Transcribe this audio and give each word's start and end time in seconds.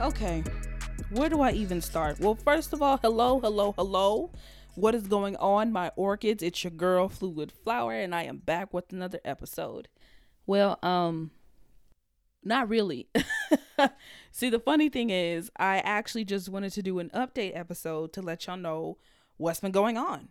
Okay. 0.00 0.44
Where 1.10 1.28
do 1.28 1.40
I 1.40 1.50
even 1.50 1.80
start? 1.80 2.20
Well, 2.20 2.36
first 2.36 2.72
of 2.72 2.80
all, 2.80 2.98
hello, 2.98 3.40
hello, 3.40 3.72
hello. 3.72 4.30
What 4.76 4.94
is 4.94 5.08
going 5.08 5.34
on, 5.36 5.72
my 5.72 5.90
orchids? 5.96 6.40
It's 6.40 6.62
your 6.62 6.70
girl, 6.70 7.08
Fluid 7.08 7.50
Flower, 7.50 7.94
and 7.94 8.14
I 8.14 8.22
am 8.22 8.36
back 8.36 8.72
with 8.72 8.92
another 8.92 9.18
episode. 9.24 9.88
Well, 10.46 10.78
um, 10.84 11.32
not 12.44 12.68
really. 12.68 13.08
See, 14.30 14.48
the 14.48 14.60
funny 14.60 14.88
thing 14.88 15.10
is, 15.10 15.50
I 15.56 15.78
actually 15.78 16.24
just 16.24 16.48
wanted 16.48 16.70
to 16.74 16.82
do 16.82 17.00
an 17.00 17.10
update 17.12 17.58
episode 17.58 18.12
to 18.12 18.22
let 18.22 18.46
y'all 18.46 18.56
know 18.56 18.98
what's 19.36 19.58
been 19.58 19.72
going 19.72 19.98
on. 19.98 20.28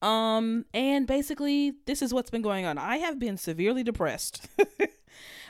Um, 0.00 0.64
and 0.72 1.08
basically, 1.08 1.74
this 1.86 2.02
is 2.02 2.14
what's 2.14 2.30
been 2.30 2.42
going 2.42 2.66
on. 2.66 2.78
I 2.78 2.98
have 2.98 3.18
been 3.18 3.36
severely 3.36 3.82
depressed. 3.82 4.46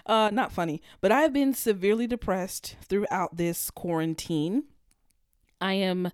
uh, 0.09 0.31
not 0.33 0.51
funny, 0.51 0.83
but 1.01 1.13
I've 1.13 1.33
been 1.33 1.53
severely 1.53 2.07
depressed 2.07 2.77
throughout 2.83 3.37
this 3.37 3.71
quarantine. 3.71 4.65
I 5.61 5.75
am 5.75 6.11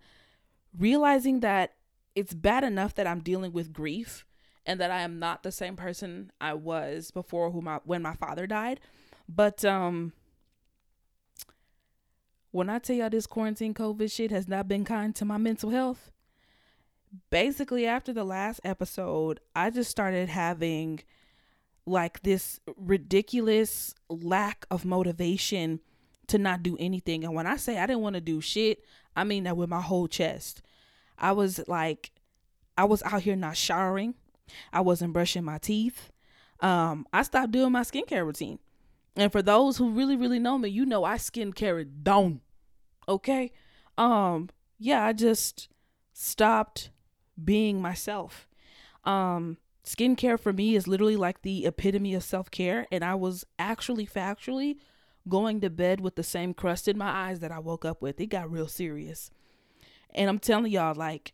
realizing 0.76 1.40
that 1.40 1.74
it's 2.14 2.34
bad 2.34 2.64
enough 2.64 2.94
that 2.94 3.06
I'm 3.06 3.20
dealing 3.20 3.52
with 3.52 3.72
grief 3.72 4.26
and 4.66 4.80
that 4.80 4.90
I 4.90 5.00
am 5.00 5.18
not 5.18 5.42
the 5.42 5.52
same 5.52 5.76
person 5.76 6.32
I 6.40 6.54
was 6.54 7.10
before 7.10 7.50
when 7.50 8.02
my 8.02 8.14
father 8.14 8.46
died. 8.46 8.80
But 9.28 9.64
um 9.64 10.12
when 12.50 12.70
I 12.70 12.78
tell 12.78 12.94
y'all 12.94 13.10
this 13.10 13.26
quarantine 13.26 13.74
COVID 13.74 14.12
shit 14.12 14.30
has 14.30 14.46
not 14.46 14.68
been 14.68 14.84
kind 14.84 15.14
to 15.16 15.24
my 15.24 15.38
mental 15.38 15.70
health, 15.70 16.12
basically 17.28 17.84
after 17.84 18.12
the 18.12 18.22
last 18.22 18.60
episode, 18.62 19.40
I 19.56 19.70
just 19.70 19.90
started 19.90 20.28
having 20.28 21.00
like 21.86 22.22
this 22.22 22.60
ridiculous 22.76 23.94
lack 24.08 24.66
of 24.70 24.84
motivation 24.84 25.80
to 26.28 26.38
not 26.38 26.62
do 26.62 26.76
anything. 26.78 27.24
And 27.24 27.34
when 27.34 27.46
I 27.46 27.56
say 27.56 27.78
I 27.78 27.86
didn't 27.86 28.02
want 28.02 28.14
to 28.14 28.20
do 28.20 28.40
shit, 28.40 28.82
I 29.14 29.24
mean 29.24 29.44
that 29.44 29.56
with 29.56 29.68
my 29.68 29.80
whole 29.80 30.08
chest. 30.08 30.62
I 31.18 31.32
was 31.32 31.60
like, 31.68 32.10
I 32.76 32.84
was 32.84 33.02
out 33.02 33.22
here 33.22 33.36
not 33.36 33.56
showering. 33.56 34.14
I 34.72 34.80
wasn't 34.80 35.12
brushing 35.12 35.44
my 35.44 35.58
teeth. 35.58 36.10
Um, 36.60 37.06
I 37.12 37.22
stopped 37.22 37.52
doing 37.52 37.72
my 37.72 37.82
skincare 37.82 38.24
routine. 38.24 38.58
And 39.16 39.30
for 39.30 39.42
those 39.42 39.76
who 39.76 39.90
really, 39.90 40.16
really 40.16 40.38
know 40.38 40.58
me, 40.58 40.68
you 40.68 40.84
know 40.84 41.04
I 41.04 41.16
skincare 41.16 41.80
it 41.82 42.02
down. 42.02 42.40
Okay. 43.08 43.52
Um, 43.96 44.48
yeah, 44.78 45.04
I 45.04 45.12
just 45.12 45.68
stopped 46.12 46.90
being 47.42 47.80
myself. 47.80 48.48
Um, 49.04 49.58
skincare 49.84 50.38
for 50.38 50.52
me 50.52 50.74
is 50.74 50.88
literally 50.88 51.16
like 51.16 51.42
the 51.42 51.66
epitome 51.66 52.14
of 52.14 52.22
self 52.22 52.50
care. 52.50 52.86
And 52.90 53.04
I 53.04 53.14
was 53.14 53.44
actually 53.58 54.06
factually 54.06 54.76
going 55.28 55.60
to 55.60 55.70
bed 55.70 56.00
with 56.00 56.16
the 56.16 56.22
same 56.22 56.54
crust 56.54 56.88
in 56.88 56.98
my 56.98 57.10
eyes 57.10 57.40
that 57.40 57.52
I 57.52 57.58
woke 57.58 57.84
up 57.84 58.02
with. 58.02 58.20
It 58.20 58.26
got 58.26 58.50
real 58.50 58.68
serious. 58.68 59.30
And 60.14 60.28
I'm 60.28 60.38
telling 60.38 60.72
y'all, 60.72 60.94
like, 60.94 61.32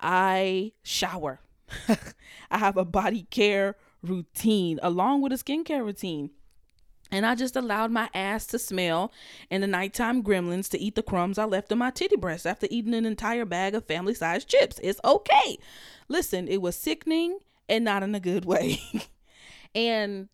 I 0.00 0.72
shower. 0.82 1.40
I 2.50 2.58
have 2.58 2.76
a 2.76 2.84
body 2.84 3.26
care 3.30 3.76
routine 4.02 4.78
along 4.82 5.22
with 5.22 5.32
a 5.32 5.36
skincare 5.36 5.84
routine. 5.84 6.30
And 7.10 7.26
I 7.26 7.34
just 7.34 7.56
allowed 7.56 7.90
my 7.90 8.08
ass 8.14 8.46
to 8.48 8.58
smell 8.58 9.12
and 9.50 9.62
the 9.62 9.66
nighttime 9.66 10.22
gremlins 10.22 10.70
to 10.70 10.80
eat 10.80 10.94
the 10.94 11.02
crumbs 11.02 11.36
I 11.36 11.44
left 11.44 11.70
in 11.70 11.76
my 11.76 11.90
titty 11.90 12.16
breast 12.16 12.46
after 12.46 12.66
eating 12.70 12.94
an 12.94 13.04
entire 13.04 13.44
bag 13.44 13.74
of 13.74 13.84
family 13.84 14.14
sized 14.14 14.48
chips. 14.48 14.80
It's 14.82 15.00
okay. 15.04 15.58
Listen, 16.08 16.48
it 16.48 16.62
was 16.62 16.74
sickening 16.74 17.38
and 17.72 17.84
not 17.86 18.02
in 18.02 18.14
a 18.14 18.20
good 18.20 18.44
way. 18.44 18.80
and 19.74 20.28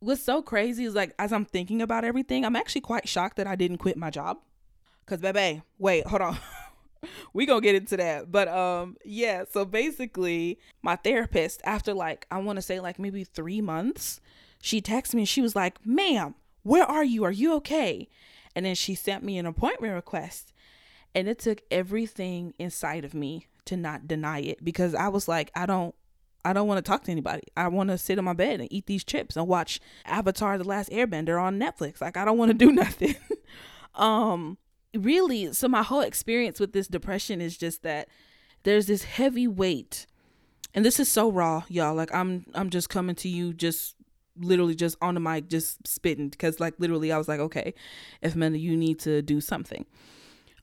what's 0.00 0.22
so 0.22 0.42
crazy 0.42 0.84
is 0.84 0.94
like, 0.94 1.14
as 1.18 1.32
I'm 1.32 1.44
thinking 1.44 1.80
about 1.80 2.04
everything, 2.04 2.44
I'm 2.44 2.56
actually 2.56 2.80
quite 2.80 3.08
shocked 3.08 3.36
that 3.36 3.46
I 3.46 3.54
didn't 3.54 3.78
quit 3.78 3.96
my 3.96 4.10
job. 4.10 4.38
Cause, 5.06 5.20
baby, 5.20 5.62
wait, 5.78 6.06
hold 6.06 6.22
on. 6.22 6.38
we 7.32 7.46
gonna 7.46 7.60
get 7.60 7.74
into 7.74 7.96
that 7.96 8.30
but 8.30 8.46
um 8.46 8.96
yeah 9.04 9.42
so 9.50 9.64
basically 9.64 10.56
my 10.82 10.94
therapist 10.94 11.60
after 11.64 11.92
like 11.92 12.28
i 12.30 12.38
want 12.38 12.56
to 12.56 12.62
say 12.62 12.78
like 12.78 12.96
maybe 12.96 13.24
three 13.24 13.60
months 13.60 14.20
she 14.60 14.80
texted 14.80 15.14
me 15.14 15.22
and 15.22 15.28
she 15.28 15.42
was 15.42 15.56
like 15.56 15.84
ma'am 15.84 16.32
where 16.62 16.84
are 16.84 17.02
you 17.02 17.24
are 17.24 17.32
you 17.32 17.54
okay 17.54 18.08
and 18.54 18.64
then 18.64 18.76
she 18.76 18.94
sent 18.94 19.24
me 19.24 19.36
an 19.36 19.46
appointment 19.46 19.92
request 19.92 20.52
and 21.12 21.26
it 21.26 21.40
took 21.40 21.62
everything 21.72 22.54
inside 22.56 23.04
of 23.04 23.14
me 23.14 23.48
to 23.64 23.76
not 23.76 24.06
deny 24.06 24.38
it 24.38 24.64
because 24.64 24.94
i 24.94 25.08
was 25.08 25.26
like 25.26 25.50
i 25.56 25.66
don't 25.66 25.96
I 26.44 26.52
don't 26.52 26.66
want 26.66 26.84
to 26.84 26.88
talk 26.88 27.04
to 27.04 27.12
anybody. 27.12 27.42
I 27.56 27.68
want 27.68 27.90
to 27.90 27.98
sit 27.98 28.18
in 28.18 28.24
my 28.24 28.32
bed 28.32 28.60
and 28.60 28.72
eat 28.72 28.86
these 28.86 29.04
chips 29.04 29.36
and 29.36 29.46
watch 29.46 29.80
Avatar 30.04 30.58
the 30.58 30.64
Last 30.64 30.90
Airbender 30.90 31.40
on 31.40 31.58
Netflix. 31.58 32.00
Like 32.00 32.16
I 32.16 32.24
don't 32.24 32.38
want 32.38 32.50
to 32.50 32.54
do 32.54 32.72
nothing. 32.72 33.14
um 33.94 34.58
really 34.94 35.52
so 35.52 35.68
my 35.68 35.82
whole 35.82 36.00
experience 36.00 36.60
with 36.60 36.72
this 36.72 36.88
depression 36.88 37.40
is 37.40 37.56
just 37.56 37.82
that 37.82 38.08
there's 38.62 38.86
this 38.86 39.04
heavy 39.04 39.46
weight 39.46 40.06
and 40.74 40.84
this 40.84 41.00
is 41.00 41.10
so 41.10 41.30
raw 41.30 41.62
y'all 41.68 41.94
like 41.94 42.12
i'm 42.14 42.44
i'm 42.54 42.70
just 42.70 42.88
coming 42.88 43.14
to 43.14 43.28
you 43.28 43.52
just 43.52 43.94
literally 44.38 44.74
just 44.74 44.96
on 45.02 45.14
the 45.14 45.20
mic 45.20 45.48
just 45.48 45.86
spitting 45.86 46.28
because 46.28 46.60
like 46.60 46.74
literally 46.78 47.12
i 47.12 47.18
was 47.18 47.28
like 47.28 47.40
okay 47.40 47.74
if 48.20 48.34
men 48.34 48.54
you 48.54 48.76
need 48.76 48.98
to 48.98 49.22
do 49.22 49.40
something 49.40 49.84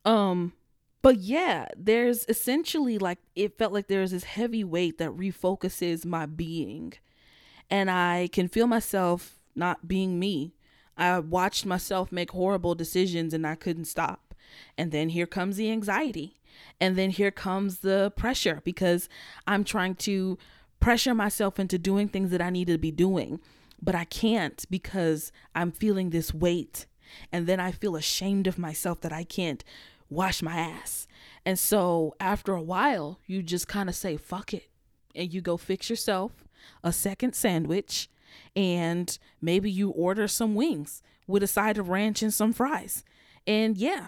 um 0.06 0.53
but 1.02 1.18
yeah 1.18 1.68
there's 1.78 2.26
essentially 2.28 2.98
like 2.98 3.20
it 3.36 3.58
felt 3.58 3.74
like 3.74 3.88
there's 3.88 4.12
this 4.12 4.24
heavy 4.24 4.64
weight 4.64 4.98
that 4.98 5.10
refocuses 5.10 6.06
my 6.06 6.26
being 6.26 6.94
and 7.70 7.90
i 7.90 8.30
can 8.32 8.48
feel 8.48 8.68
myself 8.68 9.40
not 9.56 9.88
being 9.88 10.20
me 10.20 10.54
I 11.00 11.18
watched 11.20 11.66
myself 11.66 12.12
make 12.12 12.32
horrible 12.32 12.76
decisions 12.76 13.34
and 13.34 13.48
I 13.48 13.56
couldn't 13.56 13.86
stop. 13.86 14.36
And 14.78 14.92
then 14.92 15.09
here 15.09 15.26
comes 15.26 15.56
the 15.56 15.72
anxiety. 15.72 16.42
And 16.82 16.98
then 16.98 17.12
here 17.12 17.32
comes 17.32 17.80
the 17.80 18.12
pressure 18.18 18.62
because 18.66 19.08
I'm 19.48 19.64
trying 19.64 19.96
to 19.96 20.38
pressure 20.82 21.16
myself 21.16 21.58
into 21.58 21.78
doing 21.78 22.09
things 22.09 22.32
that 22.32 22.42
I 22.42 22.50
need 22.50 22.68
to 22.68 22.78
be 22.78 22.92
doing, 22.92 23.40
but 23.82 23.96
I 23.96 24.04
can't 24.04 24.66
because 24.70 25.32
I'm 25.56 25.72
feeling 25.72 26.09
this 26.09 26.34
weight. 26.34 26.86
And 27.32 27.48
then 27.48 27.62
I 27.62 27.72
feel 27.72 27.96
ashamed 27.96 28.46
of 28.46 28.59
myself 28.59 29.00
that 29.02 29.14
I 29.14 29.24
can't 29.24 29.64
wash 30.09 30.42
my 30.42 30.56
ass. 30.56 31.08
And 31.46 31.58
so 31.58 32.16
after 32.20 32.53
a 32.53 32.62
while, 32.62 33.20
you 33.25 33.44
just 33.44 33.68
kind 33.68 33.90
of 33.90 33.96
say, 33.96 34.18
fuck 34.18 34.53
it. 34.53 34.70
And 35.16 35.34
you 35.34 35.42
go 35.42 35.58
fix 35.58 35.90
yourself 35.90 36.46
a 36.84 36.92
second 36.92 37.34
sandwich 37.34 38.09
and 38.56 39.18
maybe 39.42 39.72
you 39.72 39.90
order 39.90 40.28
some 40.28 40.56
wings 40.56 41.02
with 41.28 41.44
a 41.44 41.47
side 41.47 41.78
of 41.78 41.90
ranch 41.90 42.22
and 42.22 42.34
some 42.34 42.53
fries. 42.53 43.03
And 43.47 43.78
yeah, 43.78 44.08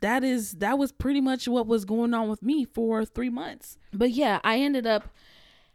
that 0.00 0.22
is 0.24 0.52
that 0.52 0.78
was 0.78 0.92
pretty 0.92 1.20
much 1.20 1.48
what 1.48 1.66
was 1.66 1.84
going 1.84 2.14
on 2.14 2.28
with 2.28 2.42
me 2.42 2.64
for 2.64 3.04
3 3.04 3.30
months. 3.30 3.76
But 3.92 4.10
yeah, 4.10 4.40
I 4.44 4.58
ended 4.58 4.86
up 4.86 5.08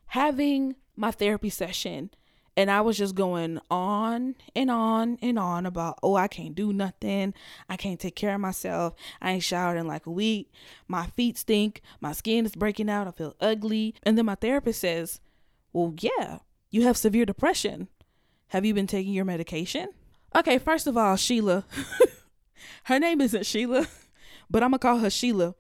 having 0.08 0.76
my 0.96 1.12
therapy 1.12 1.50
session 1.50 2.12
and 2.56 2.70
I 2.70 2.82
was 2.82 2.98
just 2.98 3.16
going 3.16 3.60
on 3.72 4.36
and 4.56 4.70
on 4.70 5.18
and 5.22 5.40
on 5.40 5.66
about, 5.66 6.00
oh, 6.04 6.16
I 6.16 6.28
can't 6.28 6.56
do 6.56 6.72
nothing. 6.72 7.34
I 7.68 7.78
can't 7.78 8.00
take 8.00 8.16
care 8.16 8.36
of 8.36 8.42
myself. 8.42 8.94
I 9.22 9.32
ain't 9.32 9.44
showered 9.44 9.78
in 9.78 9.88
like 9.88 10.06
a 10.06 10.12
week. 10.12 10.52
My 10.88 11.08
feet 11.08 11.38
stink. 11.38 11.82
My 12.00 12.12
skin 12.12 12.46
is 12.46 12.56
breaking 12.56 12.90
out. 12.90 13.08
I 13.08 13.12
feel 13.12 13.36
ugly. 13.40 13.96
And 14.04 14.18
then 14.18 14.26
my 14.26 14.36
therapist 14.36 14.82
says, 14.82 15.20
well, 15.72 15.96
yeah, 16.00 16.40
you 16.70 16.84
have 16.84 16.98
severe 16.98 17.26
depression. 17.26 17.88
Have 18.48 18.66
you 18.66 18.74
been 18.74 18.88
taking 18.88 19.14
your 19.14 19.26
medication? 19.26 19.90
Okay, 20.36 20.60
first 20.60 20.86
of 20.86 20.96
all, 20.96 21.16
Sheila. 21.16 21.66
her 22.86 23.00
name 23.00 23.22
isn't 23.22 23.46
Sheila, 23.46 23.88
but 24.50 24.64
I'm 24.64 24.72
going 24.72 24.80
to 24.80 24.88
call 24.88 24.98
her 25.00 25.10
Sheila. 25.10 25.56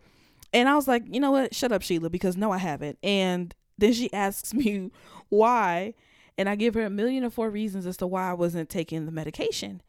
And 0.53 0.69
I 0.69 0.75
was 0.75 0.87
like, 0.87 1.03
you 1.09 1.19
know 1.19 1.31
what? 1.31 1.55
Shut 1.55 1.71
up, 1.71 1.81
Sheila, 1.81 2.11
because 2.11 2.37
no, 2.37 2.51
I 2.51 2.59
haven't. 2.59 2.99
And 3.01 3.53
then 3.77 3.93
she 3.93 4.13
asks 4.13 4.53
me 4.53 4.91
why. 5.29 5.95
And 6.37 6.49
I 6.49 6.55
give 6.55 6.73
her 6.73 6.85
a 6.85 6.89
million 6.89 7.23
and 7.23 7.33
four 7.33 7.49
reasons 7.49 7.85
as 7.85 7.97
to 7.97 8.07
why 8.07 8.29
I 8.29 8.33
wasn't 8.33 8.69
taking 8.69 9.05
the 9.05 9.11
medication. 9.11 9.81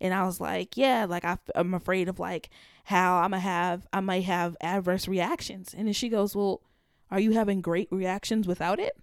And 0.00 0.14
I 0.14 0.24
was 0.24 0.40
like, 0.40 0.76
yeah, 0.76 1.04
like 1.04 1.24
I, 1.24 1.36
am 1.54 1.74
afraid 1.74 2.08
of 2.08 2.18
like 2.18 2.48
how 2.84 3.16
I'm 3.18 3.30
gonna 3.30 3.40
have, 3.40 3.86
I 3.92 4.00
might 4.00 4.24
have 4.24 4.56
adverse 4.60 5.06
reactions. 5.06 5.74
And 5.76 5.86
then 5.86 5.92
she 5.92 6.08
goes, 6.08 6.34
well, 6.34 6.62
are 7.10 7.20
you 7.20 7.32
having 7.32 7.60
great 7.60 7.88
reactions 7.90 8.46
without 8.46 8.80
it? 8.80 8.96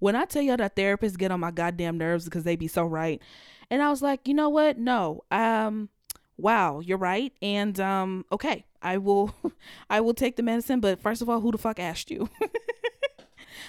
When 0.00 0.16
I 0.16 0.24
tell 0.24 0.42
y'all 0.42 0.56
that 0.56 0.76
therapists 0.76 1.16
get 1.16 1.30
on 1.30 1.40
my 1.40 1.50
goddamn 1.50 1.96
nerves 1.96 2.24
because 2.24 2.44
they 2.44 2.56
be 2.56 2.68
so 2.68 2.84
right. 2.84 3.22
And 3.70 3.82
I 3.82 3.88
was 3.88 4.02
like, 4.02 4.28
you 4.28 4.34
know 4.34 4.48
what? 4.48 4.76
No. 4.76 5.22
Um 5.30 5.88
wow, 6.36 6.80
you're 6.80 6.98
right. 6.98 7.32
And 7.40 7.78
um 7.80 8.26
okay, 8.30 8.66
I 8.82 8.98
will 8.98 9.34
I 9.90 10.00
will 10.00 10.14
take 10.14 10.36
the 10.36 10.42
medicine, 10.42 10.80
but 10.80 11.00
first 11.00 11.22
of 11.22 11.30
all, 11.30 11.40
who 11.40 11.52
the 11.52 11.58
fuck 11.58 11.78
asked 11.78 12.10
you? 12.10 12.28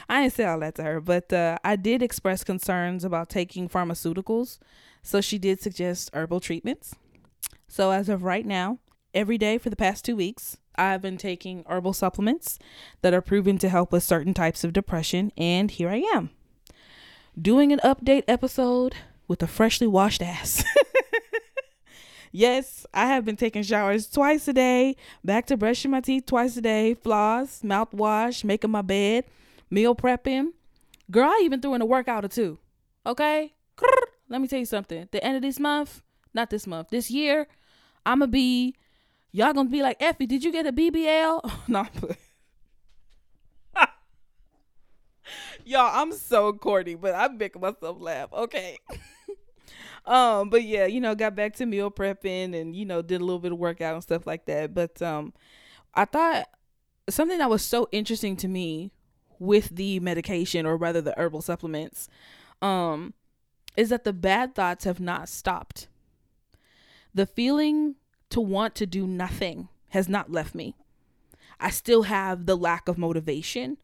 I 0.09 0.21
didn't 0.21 0.33
say 0.33 0.45
all 0.45 0.59
that 0.59 0.75
to 0.75 0.83
her, 0.83 1.01
but 1.01 1.31
uh, 1.31 1.57
I 1.63 1.75
did 1.75 2.01
express 2.01 2.43
concerns 2.43 3.03
about 3.03 3.29
taking 3.29 3.69
pharmaceuticals. 3.69 4.59
So 5.01 5.21
she 5.21 5.37
did 5.37 5.61
suggest 5.61 6.09
herbal 6.13 6.39
treatments. 6.39 6.95
So 7.67 7.91
as 7.91 8.09
of 8.09 8.23
right 8.23 8.45
now, 8.45 8.79
every 9.13 9.37
day 9.37 9.57
for 9.57 9.69
the 9.69 9.75
past 9.75 10.05
two 10.05 10.15
weeks, 10.15 10.57
I've 10.75 11.01
been 11.01 11.17
taking 11.17 11.65
herbal 11.67 11.93
supplements 11.93 12.57
that 13.01 13.13
are 13.13 13.21
proven 13.21 13.57
to 13.59 13.69
help 13.69 13.91
with 13.91 14.03
certain 14.03 14.33
types 14.33 14.63
of 14.63 14.73
depression, 14.73 15.31
and 15.37 15.69
here 15.69 15.89
I 15.89 15.97
am 16.15 16.31
doing 17.39 17.71
an 17.71 17.79
update 17.83 18.23
episode 18.27 18.95
with 19.27 19.41
a 19.43 19.47
freshly 19.47 19.87
washed 19.87 20.21
ass. 20.21 20.63
Yes, 22.35 22.87
I 22.95 23.05
have 23.05 23.25
been 23.25 23.35
taking 23.35 23.61
showers 23.61 24.09
twice 24.09 24.47
a 24.47 24.53
day, 24.53 24.95
back 25.23 25.45
to 25.45 25.55
brushing 25.55 25.91
my 25.91 26.01
teeth 26.01 26.25
twice 26.25 26.57
a 26.57 26.61
day, 26.61 26.95
floss, 26.95 27.61
mouthwash, 27.61 28.43
making 28.43 28.71
my 28.71 28.81
bed, 28.81 29.25
meal 29.73 29.95
prepping. 29.95 30.49
Girl, 31.11 31.27
I 31.27 31.41
even 31.43 31.61
threw 31.61 31.73
in 31.73 31.81
a 31.81 31.85
workout 31.85 32.23
or 32.23 32.29
two. 32.29 32.59
Okay? 33.05 33.53
Let 34.29 34.41
me 34.41 34.47
tell 34.47 34.59
you 34.59 34.65
something. 34.65 35.09
The 35.11 35.23
end 35.23 35.35
of 35.35 35.41
this 35.41 35.59
month, 35.59 36.01
not 36.33 36.49
this 36.49 36.65
month, 36.65 36.89
this 36.89 37.11
year, 37.11 37.47
I'ma 38.05 38.27
be 38.27 38.75
y'all 39.31 39.53
gonna 39.53 39.69
be 39.69 39.81
like, 39.81 40.01
Effie, 40.01 40.27
did 40.27 40.43
you 40.43 40.51
get 40.51 40.65
a 40.65 40.71
BBL? 40.71 41.51
no, 41.67 41.87
y'all, 45.65 45.91
I'm 45.93 46.13
so 46.13 46.53
corny, 46.53 46.95
but 46.95 47.15
I'm 47.15 47.37
making 47.37 47.61
myself 47.61 47.99
laugh. 47.99 48.31
Okay. 48.31 48.77
um, 50.05 50.49
but 50.49 50.63
yeah, 50.63 50.85
you 50.85 51.01
know, 51.01 51.15
got 51.15 51.35
back 51.35 51.55
to 51.55 51.65
meal 51.65 51.91
prepping 51.91 52.59
and 52.59 52.75
you 52.75 52.85
know 52.85 53.01
did 53.01 53.21
a 53.21 53.25
little 53.25 53.39
bit 53.39 53.51
of 53.51 53.57
workout 53.57 53.95
and 53.95 54.03
stuff 54.03 54.25
like 54.27 54.45
that. 54.45 54.73
But 54.73 55.01
um, 55.01 55.33
I 55.93 56.05
thought 56.05 56.47
something 57.09 57.39
that 57.39 57.49
was 57.49 57.63
so 57.63 57.89
interesting 57.91 58.37
to 58.37 58.47
me 58.47 58.91
with 59.43 59.75
the 59.75 59.99
medication 59.99 60.65
or 60.65 60.77
rather 60.77 61.01
the 61.01 61.13
herbal 61.17 61.41
supplements, 61.41 62.07
um, 62.61 63.13
is 63.75 63.89
that 63.89 64.03
the 64.03 64.13
bad 64.13 64.55
thoughts 64.55 64.85
have 64.85 64.99
not 64.99 65.29
stopped. 65.29 65.87
The 67.13 67.25
feeling 67.25 67.95
to 68.29 68.41
want 68.41 68.73
to 68.75 68.85
do 68.85 69.05
nothing 69.05 69.67
has 69.89 70.09
not 70.09 70.31
left 70.31 70.55
me. 70.55 70.75
I 71.59 71.69
still 71.69 72.03
have 72.03 72.45
the 72.45 72.57
lack 72.57 72.87
of 72.87 72.97
motivation. 72.97 73.77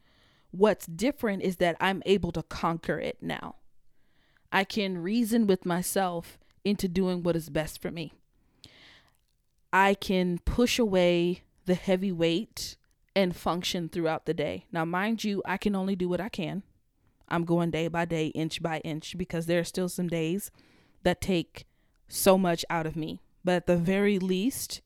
What's 0.51 0.88
different 0.88 1.44
is 1.44 1.57
that 1.57 1.77
I'm 1.79 2.01
able 2.05 2.31
to 2.31 2.44
conquer 2.44 3.00
it 3.00 3.17
now. 3.21 3.55
I 4.51 4.63
can 4.63 4.97
reason 4.97 5.45
with 5.45 5.65
myself 5.65 6.39
into 6.65 6.88
doing 6.88 7.21
what 7.21 7.35
is 7.35 7.50
best 7.50 7.81
for 7.81 7.91
me. 7.91 8.13
I 9.71 9.94
can 9.94 10.39
push 10.39 10.79
away 10.79 11.44
the 11.65 11.75
heavy 11.75 12.12
weight 12.12 12.75
and 13.15 13.35
function 13.35 13.89
throughout 13.89 14.25
the 14.25 14.33
day. 14.33 14.65
Now, 14.71 14.85
mind 14.85 15.23
you, 15.23 15.41
I 15.45 15.57
can 15.57 15.75
only 15.75 15.95
do 15.95 16.09
what 16.09 16.21
I 16.21 16.29
can. 16.29 16.63
I'm 17.27 17.45
going 17.45 17.71
day 17.71 17.88
by 17.88 18.06
day, 18.06 18.27
inch 18.27 18.61
by 18.61 18.79
inch, 18.79 19.17
because 19.17 19.45
there 19.45 19.59
are 19.59 19.65
still 19.65 19.89
some 19.89 20.07
days 20.07 20.51
that 21.03 21.21
take 21.21 21.65
so 22.07 22.38
much 22.38 22.65
out 22.69 22.85
of 22.85 22.95
me. 22.95 23.21
But 23.44 23.56
at 23.56 23.67
the 23.67 23.77
very 23.77 24.19
least, 24.19 24.81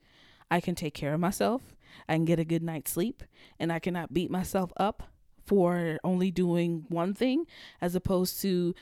I 0.51 0.59
can 0.59 0.75
take 0.75 0.93
care 0.93 1.13
of 1.13 1.19
myself. 1.19 1.61
I 2.07 2.13
can 2.13 2.25
get 2.25 2.39
a 2.39 2.45
good 2.45 2.63
night's 2.63 2.91
sleep, 2.91 3.23
and 3.59 3.71
I 3.71 3.79
cannot 3.79 4.13
beat 4.13 4.29
myself 4.29 4.71
up 4.77 5.03
for 5.45 5.99
only 6.03 6.31
doing 6.31 6.85
one 6.89 7.13
thing 7.13 7.45
as 7.81 7.95
opposed 7.95 8.41
to 8.41 8.73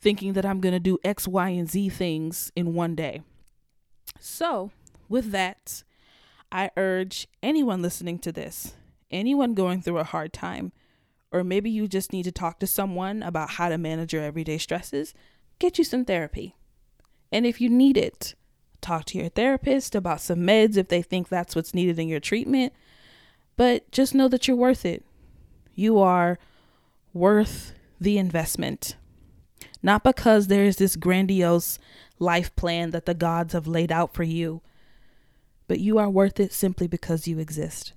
thinking 0.00 0.32
that 0.34 0.46
I'm 0.46 0.60
going 0.60 0.72
to 0.72 0.80
do 0.80 0.98
X, 1.04 1.26
Y, 1.26 1.48
and 1.50 1.68
Z 1.68 1.88
things 1.90 2.52
in 2.54 2.74
one 2.74 2.94
day. 2.94 3.22
So, 4.20 4.70
with 5.08 5.30
that, 5.32 5.82
I 6.50 6.70
urge 6.76 7.28
anyone 7.42 7.82
listening 7.82 8.18
to 8.20 8.32
this, 8.32 8.74
anyone 9.10 9.54
going 9.54 9.82
through 9.82 9.98
a 9.98 10.04
hard 10.04 10.32
time, 10.32 10.72
or 11.30 11.44
maybe 11.44 11.70
you 11.70 11.88
just 11.88 12.12
need 12.12 12.22
to 12.24 12.32
talk 12.32 12.58
to 12.60 12.66
someone 12.66 13.22
about 13.22 13.50
how 13.50 13.68
to 13.68 13.76
manage 13.76 14.12
your 14.12 14.22
everyday 14.22 14.58
stresses, 14.58 15.14
get 15.58 15.78
you 15.78 15.84
some 15.84 16.04
therapy. 16.04 16.56
And 17.30 17.44
if 17.44 17.60
you 17.60 17.68
need 17.68 17.96
it, 17.96 18.34
talk 18.80 19.04
to 19.06 19.18
your 19.18 19.28
therapist 19.28 19.94
about 19.94 20.20
some 20.20 20.38
meds 20.40 20.76
if 20.76 20.88
they 20.88 21.02
think 21.02 21.28
that's 21.28 21.54
what's 21.54 21.74
needed 21.74 21.98
in 21.98 22.08
your 22.08 22.20
treatment. 22.20 22.72
But 23.56 23.90
just 23.90 24.14
know 24.14 24.28
that 24.28 24.48
you're 24.48 24.56
worth 24.56 24.86
it. 24.86 25.04
You 25.74 25.98
are 25.98 26.38
worth 27.12 27.74
the 28.00 28.16
investment. 28.16 28.96
Not 29.82 30.04
because 30.04 30.46
there 30.46 30.64
is 30.64 30.76
this 30.76 30.96
grandiose 30.96 31.78
life 32.18 32.54
plan 32.56 32.90
that 32.90 33.06
the 33.06 33.14
gods 33.14 33.52
have 33.52 33.66
laid 33.66 33.92
out 33.92 34.14
for 34.14 34.22
you, 34.22 34.62
but 35.68 35.78
you 35.78 35.98
are 35.98 36.10
worth 36.10 36.40
it 36.40 36.52
simply 36.52 36.88
because 36.88 37.28
you 37.28 37.38
exist. 37.38 37.92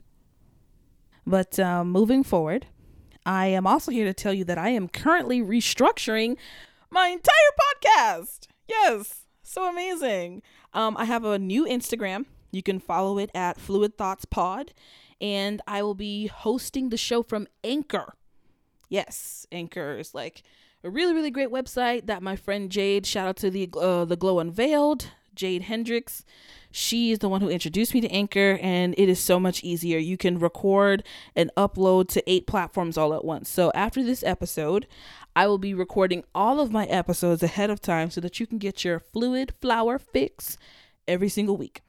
But 1.25 1.59
um, 1.59 1.89
moving 1.89 2.23
forward, 2.23 2.67
I 3.25 3.47
am 3.47 3.65
also 3.65 3.91
here 3.91 4.05
to 4.05 4.13
tell 4.13 4.33
you 4.33 4.43
that 4.45 4.57
I 4.57 4.69
am 4.69 4.87
currently 4.87 5.41
restructuring 5.41 6.37
my 6.91 7.07
entire 7.07 7.33
podcast. 7.59 8.47
Yes, 8.67 9.25
so 9.41 9.69
amazing. 9.69 10.41
Um, 10.73 10.95
I 10.97 11.05
have 11.05 11.23
a 11.25 11.39
new 11.39 11.65
Instagram. 11.65 12.25
You 12.51 12.61
can 12.61 12.79
follow 12.79 13.17
it 13.17 13.31
at 13.33 13.59
Fluid 13.59 13.97
Thoughts 13.97 14.25
Pod, 14.25 14.73
and 15.19 15.61
I 15.67 15.83
will 15.83 15.95
be 15.95 16.27
hosting 16.27 16.89
the 16.89 16.97
show 16.97 17.23
from 17.23 17.47
Anchor. 17.63 18.15
Yes, 18.89 19.45
Anchor 19.51 19.97
is 19.97 20.13
like 20.13 20.43
a 20.83 20.89
really 20.89 21.13
really 21.13 21.31
great 21.31 21.49
website 21.49 22.07
that 22.07 22.23
my 22.23 22.35
friend 22.35 22.69
Jade, 22.69 23.05
shout 23.05 23.27
out 23.27 23.37
to 23.37 23.49
the 23.49 23.69
uh, 23.79 24.03
the 24.03 24.17
Glow 24.17 24.39
Unveiled, 24.39 25.11
Jade 25.35 25.63
Hendricks. 25.63 26.23
She 26.71 27.11
is 27.11 27.19
the 27.19 27.29
one 27.29 27.41
who 27.41 27.49
introduced 27.49 27.93
me 27.93 28.01
to 28.01 28.09
Anchor, 28.09 28.57
and 28.61 28.95
it 28.97 29.09
is 29.09 29.19
so 29.19 29.39
much 29.39 29.63
easier. 29.63 29.97
You 29.97 30.17
can 30.17 30.39
record 30.39 31.03
and 31.35 31.51
upload 31.57 32.07
to 32.09 32.23
eight 32.29 32.47
platforms 32.47 32.97
all 32.97 33.13
at 33.13 33.25
once. 33.25 33.49
So, 33.49 33.71
after 33.75 34.03
this 34.03 34.23
episode, 34.23 34.87
I 35.35 35.47
will 35.47 35.57
be 35.57 35.73
recording 35.73 36.23
all 36.33 36.59
of 36.59 36.71
my 36.71 36.85
episodes 36.85 37.43
ahead 37.43 37.69
of 37.69 37.81
time 37.81 38.09
so 38.09 38.21
that 38.21 38.39
you 38.39 38.47
can 38.47 38.57
get 38.57 38.85
your 38.85 38.99
fluid 38.99 39.53
flower 39.59 39.99
fix 39.99 40.57
every 41.07 41.29
single 41.29 41.57
week. 41.57 41.81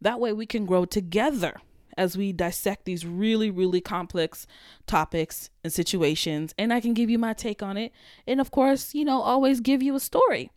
That 0.00 0.20
way, 0.20 0.32
we 0.32 0.46
can 0.46 0.66
grow 0.66 0.84
together 0.84 1.60
as 1.96 2.16
we 2.16 2.32
dissect 2.32 2.84
these 2.84 3.04
really, 3.04 3.50
really 3.50 3.80
complex 3.80 4.46
topics 4.86 5.50
and 5.62 5.72
situations, 5.72 6.54
and 6.56 6.72
I 6.72 6.80
can 6.80 6.94
give 6.94 7.10
you 7.10 7.18
my 7.18 7.32
take 7.32 7.62
on 7.62 7.76
it. 7.76 7.92
And 8.26 8.40
of 8.40 8.50
course, 8.50 8.94
you 8.94 9.04
know, 9.04 9.20
always 9.20 9.60
give 9.60 9.82
you 9.82 9.94
a 9.94 10.00
story. 10.00 10.50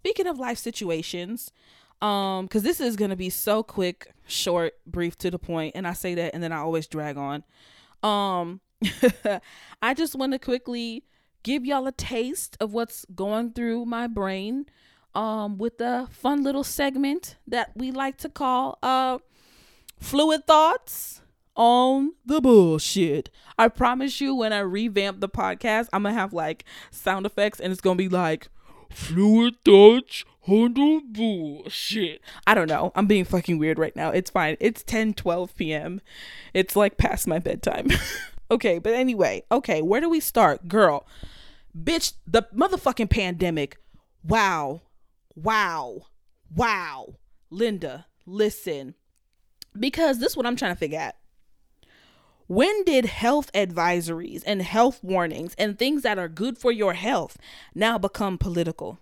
Speaking 0.00 0.26
of 0.26 0.38
life 0.38 0.58
situations, 0.58 1.52
um 2.00 2.46
because 2.46 2.62
this 2.62 2.80
is 2.80 2.96
gonna 2.96 3.16
be 3.16 3.30
so 3.30 3.62
quick 3.62 4.12
short 4.26 4.74
brief 4.86 5.16
to 5.16 5.30
the 5.30 5.38
point 5.38 5.72
and 5.74 5.86
i 5.86 5.92
say 5.92 6.14
that 6.14 6.34
and 6.34 6.42
then 6.42 6.52
i 6.52 6.58
always 6.58 6.86
drag 6.86 7.16
on 7.16 7.42
um 8.02 8.60
i 9.82 9.94
just 9.94 10.14
want 10.14 10.32
to 10.32 10.38
quickly 10.38 11.04
give 11.42 11.64
y'all 11.64 11.86
a 11.86 11.92
taste 11.92 12.56
of 12.60 12.72
what's 12.72 13.04
going 13.14 13.52
through 13.52 13.84
my 13.84 14.06
brain 14.06 14.66
um 15.14 15.58
with 15.58 15.80
a 15.80 16.06
fun 16.10 16.42
little 16.44 16.64
segment 16.64 17.36
that 17.46 17.72
we 17.74 17.90
like 17.90 18.16
to 18.16 18.28
call 18.28 18.78
uh 18.82 19.18
fluid 19.98 20.46
thoughts 20.46 21.22
on 21.58 22.12
the 22.24 22.40
bullshit. 22.40 23.30
I 23.58 23.68
promise 23.68 24.20
you 24.20 24.34
when 24.34 24.52
I 24.52 24.60
revamp 24.60 25.20
the 25.20 25.28
podcast, 25.28 25.88
I'm 25.92 26.04
gonna 26.04 26.14
have 26.14 26.32
like 26.32 26.64
sound 26.90 27.26
effects 27.26 27.58
and 27.60 27.72
it's 27.72 27.80
gonna 27.80 27.96
be 27.96 28.08
like 28.08 28.48
fluid 28.90 29.56
on 30.48 30.74
the 30.74 31.02
bullshit. 31.04 32.22
I 32.46 32.54
don't 32.54 32.68
know. 32.68 32.92
I'm 32.94 33.06
being 33.06 33.24
fucking 33.24 33.58
weird 33.58 33.78
right 33.78 33.94
now. 33.94 34.10
It's 34.10 34.30
fine. 34.30 34.56
It's 34.60 34.82
10 34.82 35.14
12 35.14 35.54
p.m. 35.56 36.00
It's 36.54 36.74
like 36.74 36.96
past 36.96 37.26
my 37.26 37.38
bedtime. 37.38 37.88
okay, 38.50 38.78
but 38.78 38.94
anyway, 38.94 39.42
okay, 39.52 39.82
where 39.82 40.00
do 40.00 40.08
we 40.08 40.20
start? 40.20 40.68
Girl, 40.68 41.06
bitch, 41.76 42.14
the 42.26 42.44
motherfucking 42.54 43.10
pandemic. 43.10 43.78
Wow. 44.24 44.82
Wow. 45.34 46.06
Wow. 46.54 47.14
Linda, 47.50 48.06
listen. 48.26 48.94
Because 49.78 50.18
this 50.18 50.32
is 50.32 50.36
what 50.36 50.46
I'm 50.46 50.56
trying 50.56 50.72
to 50.72 50.78
figure 50.78 50.98
out. 50.98 51.14
When 52.48 52.82
did 52.84 53.04
health 53.04 53.52
advisories 53.52 54.42
and 54.46 54.62
health 54.62 55.04
warnings 55.04 55.54
and 55.58 55.78
things 55.78 56.00
that 56.00 56.18
are 56.18 56.28
good 56.28 56.56
for 56.56 56.72
your 56.72 56.94
health 56.94 57.36
now 57.74 57.98
become 57.98 58.38
political? 58.38 58.98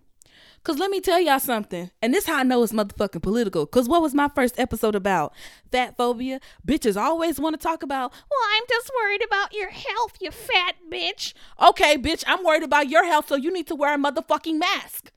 Cause 0.64 0.80
let 0.80 0.90
me 0.90 1.00
tell 1.00 1.20
y'all 1.20 1.38
something, 1.38 1.92
and 2.02 2.12
this 2.12 2.26
how 2.26 2.38
I 2.38 2.42
know 2.42 2.64
it's 2.64 2.72
motherfucking 2.72 3.22
political. 3.22 3.64
Cause 3.64 3.88
what 3.88 4.02
was 4.02 4.14
my 4.14 4.28
first 4.34 4.58
episode 4.58 4.96
about? 4.96 5.32
Fat 5.70 5.96
phobia. 5.96 6.40
Bitches 6.66 7.00
always 7.00 7.38
want 7.38 7.54
to 7.54 7.62
talk 7.64 7.84
about. 7.84 8.10
Well, 8.10 8.48
I'm 8.56 8.64
just 8.68 8.90
worried 9.00 9.22
about 9.24 9.54
your 9.54 9.70
health, 9.70 10.16
you 10.20 10.32
fat 10.32 10.74
bitch. 10.90 11.32
Okay, 11.62 11.96
bitch, 11.96 12.24
I'm 12.26 12.42
worried 12.42 12.64
about 12.64 12.88
your 12.88 13.04
health, 13.04 13.28
so 13.28 13.36
you 13.36 13.52
need 13.52 13.68
to 13.68 13.76
wear 13.76 13.94
a 13.94 13.96
motherfucking 13.96 14.58
mask, 14.58 15.12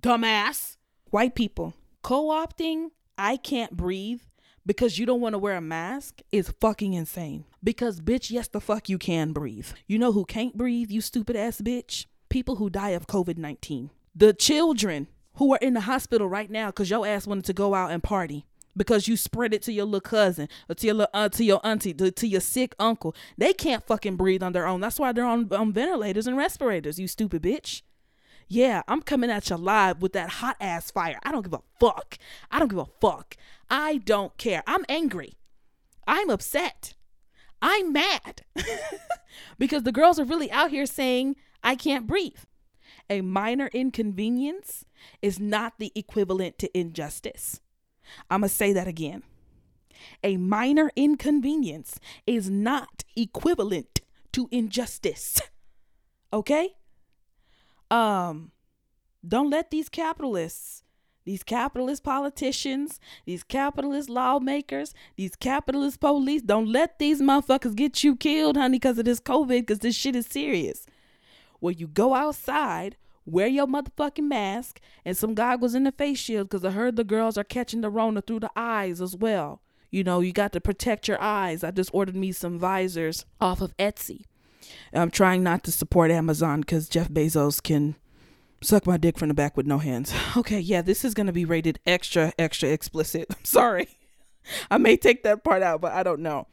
dumbass. 0.00 0.76
White 1.10 1.34
people 1.34 1.74
co-opting. 2.02 2.90
I 3.18 3.38
can't 3.38 3.76
breathe 3.76 4.20
because 4.64 4.98
you 4.98 5.06
don't 5.06 5.20
want 5.20 5.34
to 5.34 5.38
wear 5.38 5.56
a 5.56 5.60
mask 5.60 6.20
is 6.30 6.52
fucking 6.60 6.92
insane. 6.92 7.44
Because 7.62 8.00
bitch, 8.00 8.30
yes 8.30 8.48
the 8.48 8.60
fuck 8.60 8.88
you 8.88 8.98
can 8.98 9.32
breathe. 9.32 9.68
You 9.86 9.98
know 9.98 10.12
who 10.12 10.24
can't 10.24 10.56
breathe? 10.56 10.90
You 10.90 11.00
stupid 11.00 11.36
ass 11.36 11.60
bitch. 11.60 12.06
People 12.28 12.56
who 12.56 12.70
die 12.70 12.90
of 12.90 13.06
COVID 13.06 13.36
19 13.36 13.90
the 14.14 14.32
children 14.32 15.08
who 15.34 15.52
are 15.52 15.58
in 15.62 15.74
the 15.74 15.80
hospital 15.80 16.28
right 16.28 16.50
now 16.50 16.66
because 16.66 16.90
your 16.90 17.06
ass 17.06 17.26
wanted 17.26 17.44
to 17.46 17.52
go 17.52 17.74
out 17.74 17.90
and 17.90 18.02
party 18.02 18.44
because 18.76 19.08
you 19.08 19.16
spread 19.16 19.54
it 19.54 19.62
to 19.62 19.72
your 19.72 19.84
little 19.84 20.00
cousin 20.00 20.48
or 20.68 20.74
to 20.74 20.86
your 20.86 20.94
little 20.94 21.10
aunt, 21.14 21.32
to 21.34 21.44
your 21.44 21.60
auntie, 21.64 21.94
to, 21.94 22.10
to 22.10 22.26
your 22.26 22.40
sick 22.40 22.74
uncle. 22.78 23.14
They 23.36 23.52
can't 23.52 23.86
fucking 23.86 24.16
breathe 24.16 24.42
on 24.42 24.52
their 24.52 24.66
own. 24.66 24.80
That's 24.80 24.98
why 24.98 25.12
they're 25.12 25.26
on, 25.26 25.48
on 25.52 25.72
ventilators 25.72 26.26
and 26.26 26.36
respirators, 26.36 26.98
you 26.98 27.06
stupid 27.06 27.42
bitch. 27.42 27.82
Yeah, 28.52 28.82
I'm 28.86 29.00
coming 29.00 29.30
at 29.30 29.48
you 29.48 29.56
live 29.56 30.02
with 30.02 30.12
that 30.12 30.28
hot 30.28 30.56
ass 30.60 30.90
fire. 30.90 31.18
I 31.22 31.32
don't 31.32 31.42
give 31.42 31.54
a 31.54 31.62
fuck. 31.80 32.18
I 32.50 32.58
don't 32.58 32.68
give 32.68 32.78
a 32.78 32.86
fuck. 33.00 33.36
I 33.70 33.96
don't 33.96 34.36
care. 34.36 34.62
I'm 34.66 34.84
angry. 34.90 35.38
I'm 36.06 36.28
upset. 36.28 36.94
I'm 37.62 37.92
mad 37.92 38.42
because 39.58 39.84
the 39.84 39.92
girls 39.92 40.18
are 40.18 40.24
really 40.24 40.50
out 40.50 40.70
here 40.70 40.84
saying, 40.84 41.36
I 41.62 41.76
can't 41.76 42.06
breathe 42.06 42.40
a 43.08 43.20
minor 43.20 43.68
inconvenience 43.72 44.84
is 45.20 45.38
not 45.40 45.78
the 45.78 45.92
equivalent 45.94 46.58
to 46.58 46.78
injustice. 46.78 47.60
I'm 48.30 48.40
going 48.40 48.48
to 48.48 48.54
say 48.54 48.72
that 48.72 48.88
again. 48.88 49.22
A 50.22 50.36
minor 50.36 50.90
inconvenience 50.96 52.00
is 52.26 52.50
not 52.50 53.04
equivalent 53.16 54.00
to 54.32 54.48
injustice. 54.50 55.40
Okay? 56.32 56.74
Um 57.92 58.50
don't 59.26 59.50
let 59.50 59.70
these 59.70 59.88
capitalists, 59.88 60.82
these 61.24 61.44
capitalist 61.44 62.02
politicians, 62.02 62.98
these 63.24 63.44
capitalist 63.44 64.10
lawmakers, 64.10 64.94
these 65.16 65.36
capitalist 65.36 66.00
police, 66.00 66.42
don't 66.42 66.66
let 66.66 66.98
these 66.98 67.22
motherfuckers 67.22 67.76
get 67.76 68.02
you 68.02 68.16
killed, 68.16 68.56
honey, 68.56 68.78
because 68.80 68.98
of 68.98 69.04
this 69.04 69.20
COVID, 69.20 69.60
because 69.60 69.78
this 69.78 69.94
shit 69.94 70.16
is 70.16 70.26
serious. 70.26 70.86
When 71.60 71.78
you 71.78 71.86
go 71.86 72.14
outside, 72.14 72.96
wear 73.24 73.46
your 73.46 73.68
motherfucking 73.68 74.26
mask 74.26 74.80
and 75.04 75.16
some 75.16 75.34
goggles 75.34 75.76
in 75.76 75.84
the 75.84 75.92
face 75.92 76.18
shield, 76.18 76.48
because 76.48 76.64
I 76.64 76.72
heard 76.72 76.96
the 76.96 77.04
girls 77.04 77.38
are 77.38 77.44
catching 77.44 77.82
the 77.82 77.90
Rona 77.90 78.22
through 78.22 78.40
the 78.40 78.50
eyes 78.56 79.00
as 79.00 79.14
well. 79.14 79.62
You 79.92 80.02
know, 80.02 80.18
you 80.18 80.32
got 80.32 80.52
to 80.54 80.60
protect 80.60 81.06
your 81.06 81.20
eyes. 81.22 81.62
I 81.62 81.70
just 81.70 81.90
ordered 81.92 82.16
me 82.16 82.32
some 82.32 82.58
visors 82.58 83.24
off 83.40 83.60
of 83.60 83.76
Etsy. 83.76 84.22
I'm 84.92 85.10
trying 85.10 85.42
not 85.42 85.64
to 85.64 85.72
support 85.72 86.10
Amazon 86.10 86.60
because 86.60 86.88
Jeff 86.88 87.08
Bezos 87.08 87.62
can 87.62 87.96
suck 88.60 88.86
my 88.86 88.96
dick 88.96 89.18
from 89.18 89.28
the 89.28 89.34
back 89.34 89.56
with 89.56 89.66
no 89.66 89.78
hands. 89.78 90.12
Okay, 90.36 90.60
yeah, 90.60 90.80
this 90.82 91.04
is 91.04 91.14
going 91.14 91.26
to 91.26 91.32
be 91.32 91.44
rated 91.44 91.78
extra, 91.86 92.32
extra 92.38 92.70
explicit. 92.70 93.26
I'm 93.30 93.36
sorry. 93.44 93.88
I 94.70 94.78
may 94.78 94.96
take 94.96 95.22
that 95.24 95.44
part 95.44 95.62
out, 95.62 95.80
but 95.80 95.92
I 95.92 96.02
don't 96.02 96.20
know. 96.20 96.46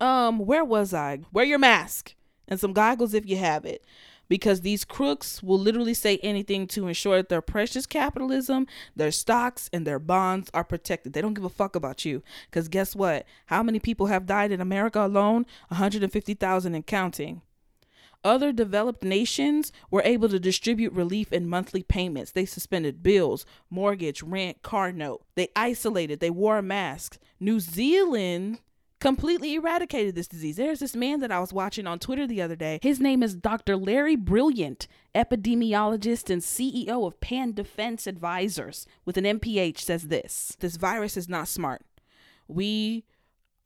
Um, 0.00 0.38
where 0.40 0.64
was 0.64 0.92
I? 0.92 1.20
Wear 1.32 1.44
your 1.44 1.58
mask 1.58 2.14
and 2.48 2.60
some 2.60 2.72
goggles 2.72 3.14
if 3.14 3.26
you 3.26 3.36
have 3.36 3.64
it. 3.64 3.84
Because 4.28 4.60
these 4.60 4.84
crooks 4.84 5.42
will 5.42 5.58
literally 5.58 5.94
say 5.94 6.18
anything 6.18 6.66
to 6.68 6.88
ensure 6.88 7.16
that 7.16 7.28
their 7.28 7.42
precious 7.42 7.86
capitalism, 7.86 8.66
their 8.96 9.10
stocks, 9.10 9.68
and 9.72 9.86
their 9.86 9.98
bonds 9.98 10.50
are 10.54 10.64
protected. 10.64 11.12
They 11.12 11.20
don't 11.20 11.34
give 11.34 11.44
a 11.44 11.50
fuck 11.50 11.76
about 11.76 12.04
you. 12.04 12.22
Because 12.50 12.68
guess 12.68 12.96
what? 12.96 13.26
How 13.46 13.62
many 13.62 13.78
people 13.78 14.06
have 14.06 14.26
died 14.26 14.52
in 14.52 14.60
America 14.60 15.04
alone? 15.04 15.46
150,000 15.68 16.74
and 16.74 16.86
counting. 16.86 17.42
Other 18.24 18.52
developed 18.52 19.04
nations 19.04 19.70
were 19.90 20.00
able 20.02 20.30
to 20.30 20.40
distribute 20.40 20.94
relief 20.94 21.30
in 21.30 21.46
monthly 21.46 21.82
payments. 21.82 22.30
They 22.30 22.46
suspended 22.46 23.02
bills, 23.02 23.44
mortgage, 23.68 24.22
rent, 24.22 24.62
car 24.62 24.92
note. 24.92 25.22
They 25.34 25.48
isolated, 25.54 26.20
they 26.20 26.30
wore 26.30 26.62
masks. 26.62 27.18
New 27.38 27.60
Zealand 27.60 28.60
completely 29.04 29.52
eradicated 29.52 30.14
this 30.14 30.26
disease. 30.26 30.56
There's 30.56 30.78
this 30.78 30.96
man 30.96 31.20
that 31.20 31.30
I 31.30 31.38
was 31.38 31.52
watching 31.52 31.86
on 31.86 31.98
Twitter 31.98 32.26
the 32.26 32.40
other 32.40 32.56
day. 32.56 32.78
His 32.80 33.00
name 33.00 33.22
is 33.22 33.34
Dr. 33.34 33.76
Larry 33.76 34.16
Brilliant, 34.16 34.88
epidemiologist 35.14 36.30
and 36.30 36.40
CEO 36.40 37.06
of 37.06 37.20
Pan 37.20 37.52
Defense 37.52 38.06
Advisors 38.06 38.86
with 39.04 39.18
an 39.18 39.24
MPH 39.24 39.80
says 39.80 40.04
this. 40.04 40.56
This 40.58 40.76
virus 40.76 41.18
is 41.18 41.28
not 41.28 41.48
smart. 41.48 41.82
We 42.48 43.04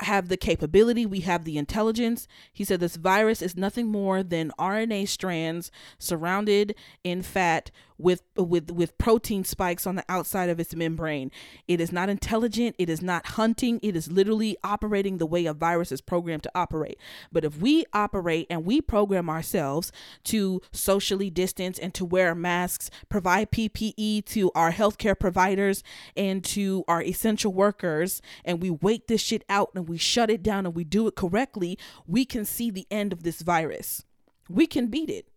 have 0.01 0.29
the 0.29 0.37
capability, 0.37 1.07
we 1.07 1.21
have 1.21 1.45
the 1.45 1.59
intelligence. 1.59 2.29
He 2.53 2.65
said 2.65 2.81
this 2.81 2.97
virus 2.97 3.43
is 3.43 3.57
nothing 3.57 3.89
more 3.89 4.23
than 4.23 4.53
RNA 4.59 5.09
strands 5.09 5.71
surrounded 5.99 6.75
in 7.05 7.23
fat 7.23 7.71
with 7.99 8.23
with 8.37 8.71
with 8.71 8.97
protein 8.97 9.45
spikes 9.45 9.87
on 9.87 9.97
the 9.97 10.05
outside 10.09 10.49
of 10.49 10.61
its 10.61 10.75
membrane. 10.75 11.31
It 11.67 11.81
is 11.81 11.93
not 11.93 12.09
intelligent, 12.09 12.77
it 12.79 12.89
is 12.89 13.03
not 13.03 13.27
hunting, 13.27 13.81
it 13.83 13.97
is 13.97 14.11
literally 14.11 14.57
operating 14.63 15.19
the 15.19 15.27
way 15.27 15.47
a 15.47 15.53
virus 15.53 15.91
is 15.91 16.01
programmed 16.01 16.45
to 16.45 16.51
operate. 16.55 16.99
But 17.33 17.45
if 17.45 17.59
we 17.59 17.85
operate 17.93 18.47
and 18.49 18.65
we 18.65 18.81
program 18.81 19.29
ourselves 19.29 19.91
to 20.25 20.63
socially 20.73 21.29
distance 21.29 21.79
and 21.79 21.93
to 21.95 22.05
wear 22.05 22.35
masks, 22.35 22.91
provide 23.09 23.51
PPE 23.51 24.25
to 24.27 24.53
our 24.55 24.73
healthcare 24.73 25.19
providers 25.19 25.83
and 26.17 26.45
to 26.45 26.85
our 26.87 27.03
essential 27.03 27.53
workers 27.53 28.23
and 28.45 28.63
we 28.63 28.71
wait 28.71 29.09
this 29.09 29.21
shit 29.21 29.45
out 29.49 29.71
and 29.75 29.88
we 29.89 29.99
shut 29.99 30.31
it 30.31 30.43
down 30.43 30.67
and 30.67 30.75
we 30.75 30.85
do 30.85 31.07
it 31.07 31.15
correctly, 31.15 31.79
we 32.07 32.25
can 32.25 32.45
see 32.45 32.71
the 32.71 32.87
end 32.91 33.13
of 33.13 33.23
this 33.23 33.43
virus. 33.43 34.05
We 34.49 34.67
can 34.67 34.89
beat 34.89 35.11
it. 35.11 35.29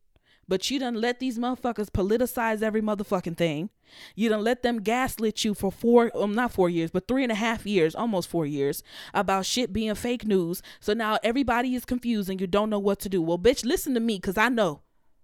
But 0.48 0.70
you 0.70 0.79
done 0.79 0.96
let 0.96 1.20
these 1.20 1.39
motherfuckers 1.39 1.89
politicize 1.89 2.62
every 2.62 2.81
motherfucking 2.81 3.38
thing. 3.38 3.70
You 4.15 4.27
done 4.27 4.43
let 4.43 4.63
them 4.63 4.81
gaslit 4.81 5.46
you 5.46 5.53
for 5.53 5.72
four, 5.72 6.12
um, 6.13 6.36
not 6.36 6.51
four 6.51 6.70
years, 6.70 6.91
but 6.91 7.08
three 7.08 7.24
and 7.24 7.31
a 7.31 7.36
half 7.36 7.65
years, 7.65 7.96
almost 7.96 8.27
four 8.27 8.46
years, 8.46 8.84
about 9.13 9.46
shit 9.46 9.72
being 9.72 9.96
fake 9.96 10.25
news. 10.25 10.62
So 10.81 10.93
now 10.93 11.20
everybody 11.24 11.74
is 11.74 11.86
confused 11.86 12.29
and 12.29 12.41
you 12.41 12.48
don't 12.48 12.70
know 12.70 12.79
what 12.79 13.00
to 13.00 13.10
do. 13.10 13.22
Well, 13.22 13.39
bitch, 13.39 13.63
listen 13.63 13.93
to 13.93 14.00
me, 14.01 14.20
cause 14.20 14.38
I 14.38 14.50
know. 14.50 14.81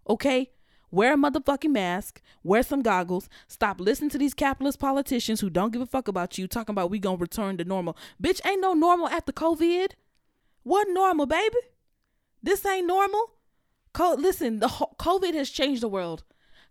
Okay? 0.08 0.52
Wear 0.90 1.14
a 1.14 1.18
motherfucking 1.18 1.72
mask, 1.72 2.22
wear 2.44 2.64
some 2.64 2.82
goggles, 2.82 3.28
stop 3.48 3.82
listening 3.82 4.10
to 4.12 4.18
these 4.18 4.34
capitalist 4.34 4.80
politicians 4.80 5.42
who 5.42 5.50
don't 5.50 5.74
give 5.74 5.82
a 5.82 5.86
fuck 5.86 6.08
about 6.08 6.38
you, 6.38 6.48
talking 6.48 6.74
about 6.74 6.90
we 6.90 7.00
gonna 7.00 7.18
return 7.18 7.58
to 7.58 7.66
normal. 7.66 7.98
Bitch, 8.22 8.40
ain't 8.46 8.62
no 8.62 8.74
normal 8.74 9.10
after 9.10 9.34
COVID. 9.34 9.92
What 10.64 10.88
normal, 10.90 11.26
baby? 11.26 11.58
This 12.42 12.66
ain't 12.66 12.88
normal. 12.88 13.32
Co- 13.94 14.16
listen, 14.18 14.60
the 14.60 14.68
ho- 14.68 14.96
COVID 14.98 15.34
has 15.34 15.50
changed 15.50 15.82
the 15.82 15.90
world. 15.90 16.24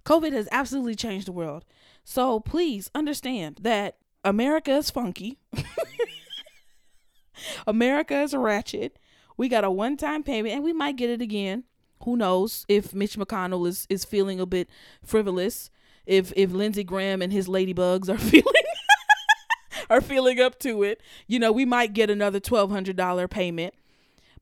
COVID 0.05 0.33
has 0.33 0.49
absolutely 0.51 0.95
changed 0.95 1.27
the 1.27 1.33
world. 1.33 1.65
So 2.05 2.41
please 2.41 2.91
understand 2.95 3.59
that 3.63 3.97
America 4.25 4.73
is 4.73 4.91
funky. 4.91 5.39
America 7.67 8.23
is 8.23 8.35
ratchet. 8.35 8.99
We 9.37 9.49
got 9.49 9.65
a 9.65 9.71
one-time 9.71 10.23
payment, 10.23 10.55
and 10.55 10.65
we 10.65 10.73
might 10.73 10.97
get 10.97 11.11
it 11.11 11.21
again. 11.21 11.65
Who 12.05 12.17
knows 12.17 12.65
if 12.69 12.95
Mitch 12.95 13.17
McConnell 13.17 13.67
is 13.67 13.87
is 13.89 14.05
feeling 14.05 14.41
a 14.41 14.47
bit 14.47 14.69
frivolous? 15.05 15.71
If 16.07 16.33
if 16.37 16.53
Lindsey 16.53 16.85
Graham 16.85 17.23
and 17.23 17.33
his 17.33 17.49
ladybugs 17.49 18.09
are 18.09 18.19
feeling 18.31 18.53
are 19.89 20.01
feeling 20.01 20.41
up 20.41 20.59
to 20.61 20.83
it, 20.83 21.01
you 21.27 21.39
know, 21.39 21.53
we 21.53 21.65
might 21.65 21.93
get 21.93 22.11
another 22.11 22.41
twelve 22.41 22.71
hundred 22.71 22.97
dollar 22.97 23.29
payment. 23.29 23.75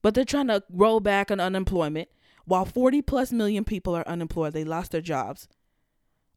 But 0.03 0.15
they're 0.15 0.25
trying 0.25 0.49
to 0.49 0.63
roll 0.71 1.01
back 1.01 1.31
on 1.31 1.41
unemployment. 1.41 2.11
While 2.45 2.67
40 2.67 3.01
plus 3.01 3.33
million 3.33 3.65
people 3.65 3.95
are 3.97 4.07
unemployed, 4.07 4.53
they 4.53 4.65
lost 4.65 4.93
their 4.93 5.01
jobs. 5.01 5.49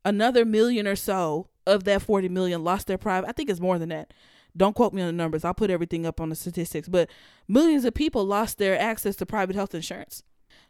Another 0.05 0.45
million 0.45 0.87
or 0.87 0.95
so 0.95 1.49
of 1.65 1.83
that 1.83 2.01
40 2.01 2.29
million 2.29 2.63
lost 2.63 2.87
their 2.87 2.97
private. 2.97 3.27
I 3.27 3.33
think 3.33 3.49
it's 3.49 3.59
more 3.59 3.77
than 3.77 3.89
that. 3.89 4.13
Don't 4.55 4.73
quote 4.73 4.93
me 4.93 5.01
on 5.01 5.07
the 5.07 5.13
numbers. 5.13 5.43
I'll 5.43 5.53
put 5.53 5.69
everything 5.69 6.05
up 6.05 6.21
on 6.21 6.29
the 6.29 6.35
statistics. 6.35 6.87
But 6.87 7.09
millions 7.47 7.83
of 7.83 7.93
people 7.93 8.23
lost 8.23 8.57
their 8.57 8.79
access 8.79 9.17
to 9.17 9.25
private 9.25 9.55
health 9.55 9.75
insurance. 9.75 10.23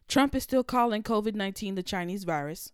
Trump 0.08 0.36
is 0.36 0.44
still 0.44 0.64
calling 0.64 1.04
COVID 1.04 1.36
19 1.36 1.76
the 1.76 1.84
Chinese 1.84 2.24
virus. 2.24 2.72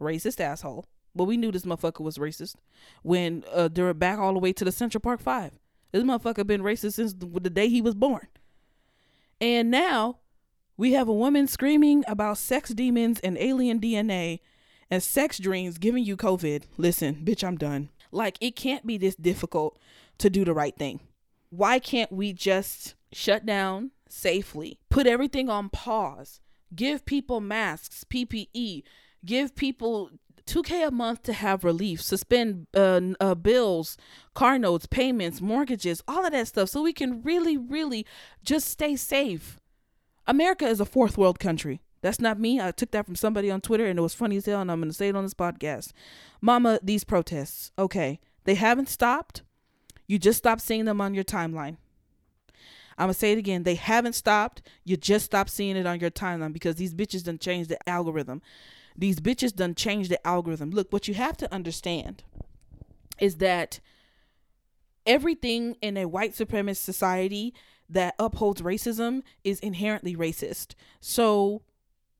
Racist 0.00 0.40
asshole. 0.40 0.86
But 1.14 1.24
we 1.24 1.36
knew 1.36 1.50
this 1.50 1.64
motherfucker 1.64 2.00
was 2.00 2.18
racist 2.18 2.54
when 3.02 3.44
uh, 3.52 3.68
they're 3.68 3.92
back 3.92 4.18
all 4.18 4.32
the 4.32 4.38
way 4.38 4.52
to 4.52 4.64
the 4.64 4.72
Central 4.72 5.00
Park 5.00 5.20
Five. 5.20 5.52
This 5.92 6.04
motherfucker 6.04 6.46
been 6.46 6.62
racist 6.62 6.94
since 6.94 7.14
the 7.14 7.50
day 7.50 7.68
he 7.68 7.82
was 7.82 7.94
born. 7.94 8.28
And 9.40 9.70
now 9.70 10.18
we 10.76 10.92
have 10.92 11.08
a 11.08 11.14
woman 11.14 11.46
screaming 11.46 12.04
about 12.06 12.38
sex 12.38 12.70
demons 12.70 13.18
and 13.20 13.36
alien 13.38 13.80
DNA 13.80 14.40
and 14.90 15.02
sex 15.02 15.38
dreams 15.38 15.78
giving 15.78 16.04
you 16.04 16.16
COVID. 16.16 16.64
Listen, 16.76 17.16
bitch, 17.16 17.42
I'm 17.42 17.56
done. 17.56 17.90
Like, 18.12 18.36
it 18.40 18.56
can't 18.56 18.86
be 18.86 18.98
this 18.98 19.14
difficult 19.14 19.78
to 20.18 20.30
do 20.30 20.44
the 20.44 20.54
right 20.54 20.76
thing. 20.76 21.00
Why 21.50 21.78
can't 21.78 22.12
we 22.12 22.32
just 22.32 22.94
shut 23.12 23.44
down 23.44 23.90
safely, 24.08 24.78
put 24.88 25.06
everything 25.06 25.48
on 25.48 25.68
pause, 25.68 26.40
give 26.74 27.04
people 27.04 27.40
masks, 27.40 28.04
PPE, 28.04 28.82
give 29.24 29.54
people 29.54 30.10
2K 30.46 30.88
a 30.88 30.90
month 30.90 31.22
to 31.24 31.32
have 31.32 31.64
relief, 31.64 32.02
suspend 32.02 32.66
uh, 32.74 33.00
uh, 33.20 33.34
bills, 33.34 33.96
car 34.34 34.58
notes, 34.58 34.86
payments, 34.86 35.40
mortgages, 35.40 36.02
all 36.08 36.24
of 36.24 36.32
that 36.32 36.48
stuff, 36.48 36.68
so 36.68 36.82
we 36.82 36.92
can 36.92 37.22
really, 37.22 37.56
really 37.56 38.04
just 38.42 38.68
stay 38.68 38.96
safe. 38.96 39.60
America 40.26 40.66
is 40.66 40.80
a 40.80 40.84
fourth 40.84 41.16
world 41.16 41.38
country. 41.38 41.80
That's 42.02 42.20
not 42.20 42.40
me. 42.40 42.60
I 42.60 42.70
took 42.70 42.92
that 42.92 43.04
from 43.04 43.14
somebody 43.14 43.50
on 43.50 43.60
Twitter 43.60 43.86
and 43.86 43.98
it 43.98 44.02
was 44.02 44.14
funny 44.14 44.36
as 44.36 44.46
hell, 44.46 44.60
and 44.60 44.70
I'm 44.72 44.80
going 44.80 44.90
to 44.90 44.96
say 44.96 45.08
it 45.08 45.16
on 45.16 45.24
this 45.24 45.34
podcast. 45.34 45.92
Mama, 46.40 46.80
these 46.82 47.04
protests, 47.04 47.72
okay, 47.78 48.18
they 48.44 48.54
haven't 48.54 48.88
stopped. 48.88 49.42
You 50.06 50.18
just 50.18 50.38
stopped 50.38 50.62
seeing 50.62 50.86
them 50.86 51.00
on 51.00 51.14
your 51.14 51.24
timeline. 51.24 51.76
I'm 53.00 53.08
to 53.08 53.14
say 53.14 53.32
it 53.32 53.38
again. 53.38 53.62
They 53.62 53.76
haven't 53.76 54.12
stopped. 54.12 54.60
You 54.84 54.98
just 54.98 55.24
stopped 55.24 55.48
seeing 55.48 55.76
it 55.76 55.86
on 55.86 56.00
your 56.00 56.10
timeline 56.10 56.52
because 56.52 56.76
these 56.76 56.94
bitches 56.94 57.24
done 57.24 57.38
changed 57.38 57.70
the 57.70 57.88
algorithm. 57.88 58.42
These 58.94 59.20
bitches 59.20 59.54
done 59.54 59.74
changed 59.74 60.10
the 60.10 60.24
algorithm. 60.26 60.70
Look, 60.70 60.92
what 60.92 61.08
you 61.08 61.14
have 61.14 61.38
to 61.38 61.52
understand 61.52 62.22
is 63.18 63.36
that 63.36 63.80
everything 65.06 65.76
in 65.80 65.96
a 65.96 66.04
white 66.04 66.32
supremacist 66.32 66.76
society 66.78 67.54
that 67.88 68.14
upholds 68.18 68.60
racism 68.60 69.22
is 69.44 69.60
inherently 69.60 70.14
racist. 70.14 70.74
So 71.00 71.62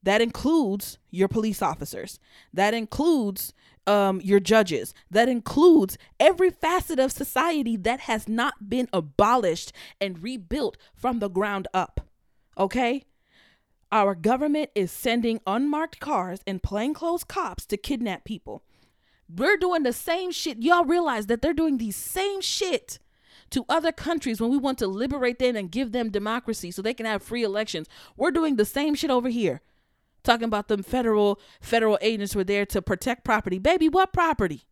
that 0.01 0.19
includes 0.19 0.97
your 1.11 1.27
police 1.27 1.61
officers. 1.61 2.19
That 2.51 2.73
includes 2.73 3.53
um, 3.87 4.21
your 4.21 4.39
judges. 4.39 4.93
That 5.09 5.29
includes 5.29 5.97
every 6.19 6.49
facet 6.49 6.99
of 6.99 7.11
society 7.11 7.75
that 7.77 8.01
has 8.01 8.27
not 8.27 8.69
been 8.69 8.87
abolished 8.93 9.71
and 9.99 10.21
rebuilt 10.21 10.77
from 10.93 11.19
the 11.19 11.29
ground 11.29 11.67
up. 11.73 12.01
Okay? 12.57 13.03
Our 13.91 14.15
government 14.15 14.69
is 14.73 14.91
sending 14.91 15.41
unmarked 15.45 15.99
cars 15.99 16.41
and 16.47 16.63
plainclothes 16.63 17.23
cops 17.23 17.65
to 17.67 17.77
kidnap 17.77 18.23
people. 18.23 18.63
We're 19.33 19.57
doing 19.57 19.83
the 19.83 19.93
same 19.93 20.31
shit. 20.31 20.61
Y'all 20.61 20.85
realize 20.85 21.27
that 21.27 21.41
they're 21.41 21.53
doing 21.53 21.77
the 21.77 21.91
same 21.91 22.41
shit 22.41 22.99
to 23.51 23.65
other 23.67 23.91
countries 23.91 24.39
when 24.39 24.49
we 24.49 24.57
want 24.57 24.77
to 24.79 24.87
liberate 24.87 25.39
them 25.39 25.55
and 25.55 25.71
give 25.71 25.91
them 25.91 26.09
democracy 26.09 26.71
so 26.71 26.81
they 26.81 26.93
can 26.93 27.05
have 27.05 27.21
free 27.21 27.43
elections. 27.43 27.87
We're 28.17 28.31
doing 28.31 28.55
the 28.55 28.65
same 28.65 28.95
shit 28.95 29.09
over 29.09 29.29
here. 29.29 29.61
Talking 30.23 30.45
about 30.45 30.67
them 30.67 30.83
federal 30.83 31.39
federal 31.61 31.97
agents 32.01 32.35
were 32.35 32.43
there 32.43 32.65
to 32.67 32.81
protect 32.81 33.23
property. 33.23 33.59
Baby, 33.59 33.89
what 33.89 34.13
property? 34.13 34.63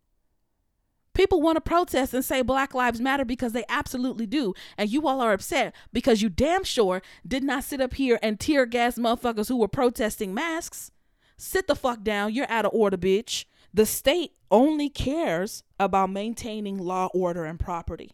People 1.14 1.42
want 1.42 1.58
to 1.58 1.62
protest 1.62 2.14
and 2.14 2.24
say 2.24 2.42
Black 2.42 2.74
Lives 2.74 3.02
Matter 3.02 3.26
because 3.26 3.52
they 3.52 3.66
absolutely 3.68 4.26
do. 4.26 4.54
And 4.78 4.90
you 4.90 5.08
all 5.08 5.22
are 5.22 5.34
upset 5.34 5.76
because 5.92 6.22
you 6.22 6.30
damn 6.30 6.64
sure 6.64 7.02
did 7.28 7.44
not 7.44 7.64
sit 7.64 7.82
up 7.82 7.96
here 7.96 8.20
and 8.22 8.40
tear 8.40 8.66
gas 8.66 8.98
motherfuckers 8.98 9.48
who 9.48 9.58
were 9.58 9.68
protesting 9.68 10.34
masks. 10.34 10.92
Sit 11.36 11.68
the 11.68 11.76
fuck 11.76 12.04
down. 12.04 12.34
You're 12.34 12.50
out 12.50 12.66
of 12.66 12.72
order, 12.74 12.98
bitch. 12.98 13.46
The 13.74 13.86
state 13.86 14.34
only 14.52 14.90
cares 14.90 15.64
about 15.80 16.10
maintaining 16.10 16.78
law, 16.78 17.10
order, 17.14 17.46
and 17.46 17.60
property. 17.60 18.12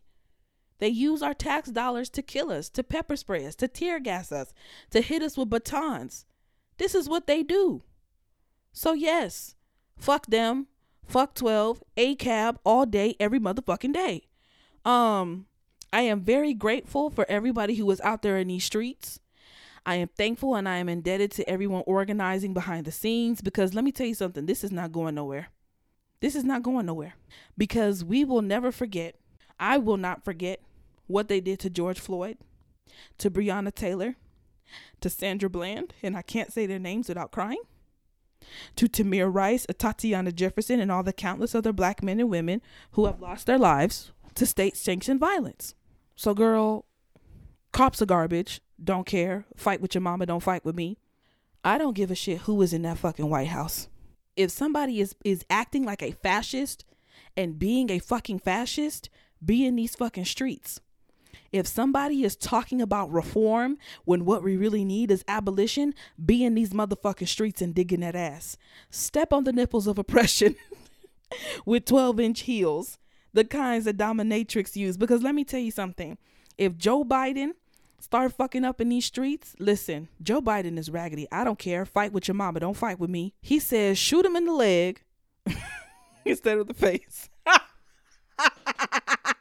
They 0.80 0.90
use 0.90 1.22
our 1.22 1.34
tax 1.34 1.70
dollars 1.70 2.10
to 2.12 2.22
kill 2.22 2.52
us, 2.52 2.70
to 2.72 2.84
pepper 2.84 3.16
spray 3.16 3.46
us, 3.46 3.56
to 3.56 3.68
tear 3.68 4.00
gas 4.00 4.32
us, 4.32 4.54
to 4.92 5.02
hit 5.02 5.22
us 5.22 5.38
with 5.38 5.50
batons. 5.50 6.26
This 6.78 6.96
is 6.96 7.10
what 7.10 7.28
they 7.28 7.44
do. 7.44 7.84
So, 8.74 8.94
yes, 8.94 9.56
fuck 9.98 10.28
them. 10.28 10.68
Fuck 11.08 11.36
12, 11.36 11.84
ACAB 11.98 12.58
all 12.64 12.86
day, 12.86 13.16
every 13.20 13.40
motherfucking 13.40 13.94
day. 13.94 14.24
Um, 14.84 15.46
I 15.94 16.02
am 16.02 16.22
very 16.22 16.54
grateful 16.54 17.10
for 17.10 17.26
everybody 17.30 17.76
who 17.76 17.86
was 17.86 18.02
out 18.02 18.22
there 18.22 18.38
in 18.38 18.48
these 18.48 18.64
streets. 18.64 19.20
I 19.86 19.96
am 19.96 20.10
thankful 20.10 20.56
and 20.56 20.68
I 20.68 20.78
am 20.78 20.90
indebted 20.90 21.32
to 21.34 21.48
everyone 21.48 21.84
organizing 21.86 22.54
behind 22.54 22.86
the 22.86 22.92
scenes 22.92 23.42
because 23.42 23.76
let 23.76 23.84
me 23.84 23.92
tell 23.92 24.08
you 24.08 24.16
something, 24.16 24.46
this 24.46 24.64
is 24.64 24.72
not 24.72 24.92
going 24.92 25.16
nowhere. 25.16 25.50
This 26.22 26.36
is 26.36 26.44
not 26.44 26.64
going 26.64 26.88
nowhere 26.88 27.14
because 27.58 28.04
we 28.04 28.26
will 28.26 28.42
never 28.42 28.72
forget. 28.72 29.16
I 29.60 29.78
will 29.78 29.98
not 29.98 30.26
forget 30.26 30.60
what 31.08 31.28
they 31.28 31.40
did 31.40 31.60
to 31.60 31.70
George 31.70 32.00
Floyd, 32.00 32.38
to 33.20 33.30
Breonna 33.30 33.74
Taylor, 33.74 34.16
to 35.02 35.10
Sandra 35.10 35.50
Bland, 35.50 35.94
and 36.04 36.18
I 36.18 36.22
can't 36.22 36.52
say 36.52 36.66
their 36.66 36.80
names 36.80 37.08
without 37.10 37.32
crying 37.32 37.62
to 38.76 38.88
Tamir 38.88 39.34
Rice, 39.34 39.66
Tatiana 39.78 40.32
Jefferson, 40.32 40.80
and 40.80 40.92
all 40.92 41.04
the 41.04 41.14
countless 41.14 41.56
other 41.56 41.74
black 41.74 42.04
men 42.04 42.20
and 42.20 42.30
women 42.30 42.62
who 42.92 43.06
have 43.06 43.22
lost 43.22 43.46
their 43.46 43.58
lives 43.58 44.12
to 44.36 44.46
state 44.46 44.78
sanctioned 44.78 45.20
violence. 45.20 45.76
So, 46.16 46.34
girl, 46.34 46.86
cops 47.72 48.02
are 48.02 48.06
garbage. 48.06 48.62
Don't 48.84 49.06
care. 49.06 49.46
Fight 49.56 49.82
with 49.82 49.96
your 49.96 50.02
mama, 50.02 50.26
don't 50.26 50.44
fight 50.44 50.66
with 50.66 50.76
me. 50.76 50.98
I 51.64 51.78
don't 51.78 51.96
give 51.96 52.12
a 52.12 52.16
shit 52.16 52.40
who 52.40 52.62
is 52.62 52.74
in 52.74 52.84
that 52.84 53.00
fucking 53.00 53.30
White 53.30 53.48
House. 53.48 53.88
If 54.36 54.52
somebody 54.52 55.00
is, 55.00 55.16
is 55.24 55.46
acting 55.50 55.84
like 55.84 56.04
a 56.04 56.12
fascist 56.12 56.86
and 57.36 57.58
being 57.58 57.90
a 57.90 58.00
fucking 58.00 58.40
fascist, 58.40 59.10
be 59.44 59.66
in 59.66 59.76
these 59.76 59.96
fucking 59.96 60.26
streets. 60.26 60.80
If 61.52 61.68
somebody 61.68 62.24
is 62.24 62.36
talking 62.36 62.82
about 62.82 63.12
reform 63.12 63.78
when 64.04 64.26
what 64.26 64.44
we 64.44 64.58
really 64.58 64.84
need 64.84 65.12
is 65.12 65.24
abolition, 65.28 65.94
be 66.24 66.44
in 66.44 66.56
these 66.56 66.72
motherfucking 66.72 67.28
streets 67.28 67.62
and 67.62 67.74
digging 67.74 68.02
that 68.02 68.16
ass. 68.16 68.58
Step 68.90 69.32
on 69.32 69.44
the 69.44 69.54
nipples 69.54 69.88
of 69.88 69.98
oppression 69.98 70.56
with 71.66 71.86
12 71.86 72.20
inch 72.20 72.42
heels, 72.42 72.98
the 73.34 73.44
kinds 73.44 73.86
that 73.86 73.98
dominatrix 73.98 74.76
use. 74.76 74.98
Because 74.98 75.24
let 75.24 75.36
me 75.36 75.44
tell 75.44 75.60
you 75.60 75.72
something 75.72 76.18
if 76.58 76.78
Joe 76.78 77.04
Biden 77.04 77.52
start 78.00 78.34
fucking 78.34 78.64
up 78.64 78.80
in 78.80 78.90
these 78.90 79.06
streets, 79.06 79.56
listen, 79.60 80.08
Joe 80.22 80.42
Biden 80.42 80.78
is 80.78 80.90
raggedy. 80.90 81.28
I 81.32 81.44
don't 81.44 81.60
care. 81.60 81.86
Fight 81.86 82.14
with 82.14 82.28
your 82.28 82.36
mama. 82.36 82.60
Don't 82.60 82.78
fight 82.78 83.00
with 83.00 83.10
me. 83.10 83.34
He 83.42 83.60
says, 83.60 83.98
shoot 83.98 84.26
him 84.26 84.36
in 84.36 84.46
the 84.46 84.54
leg 84.54 85.02
instead 86.26 86.58
of 86.58 86.68
the 86.68 86.74
face. 86.74 87.30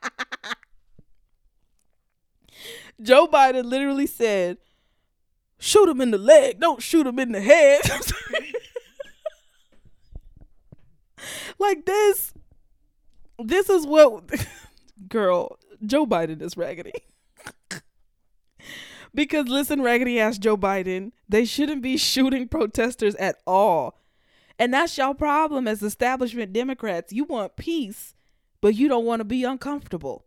Joe 3.04 3.28
Biden 3.28 3.64
literally 3.64 4.06
said, 4.06 4.56
shoot 5.58 5.88
him 5.88 6.00
in 6.00 6.10
the 6.10 6.18
leg, 6.18 6.58
don't 6.58 6.82
shoot 6.82 7.06
him 7.06 7.18
in 7.18 7.32
the 7.32 7.40
head. 7.40 7.82
like 11.58 11.84
this. 11.84 12.32
This 13.38 13.68
is 13.68 13.86
what 13.86 14.24
girl, 15.08 15.58
Joe 15.84 16.06
Biden 16.06 16.40
is 16.40 16.56
raggedy. 16.56 16.94
because 19.14 19.48
listen, 19.48 19.82
raggedy 19.82 20.18
ass 20.18 20.38
Joe 20.38 20.56
Biden, 20.56 21.12
they 21.28 21.44
shouldn't 21.44 21.82
be 21.82 21.98
shooting 21.98 22.48
protesters 22.48 23.14
at 23.16 23.36
all. 23.46 24.00
And 24.58 24.72
that's 24.72 24.96
your 24.96 25.14
problem 25.14 25.68
as 25.68 25.82
establishment 25.82 26.54
Democrats. 26.54 27.12
You 27.12 27.24
want 27.24 27.56
peace, 27.56 28.14
but 28.62 28.74
you 28.74 28.88
don't 28.88 29.04
want 29.04 29.20
to 29.20 29.24
be 29.24 29.44
uncomfortable. 29.44 30.23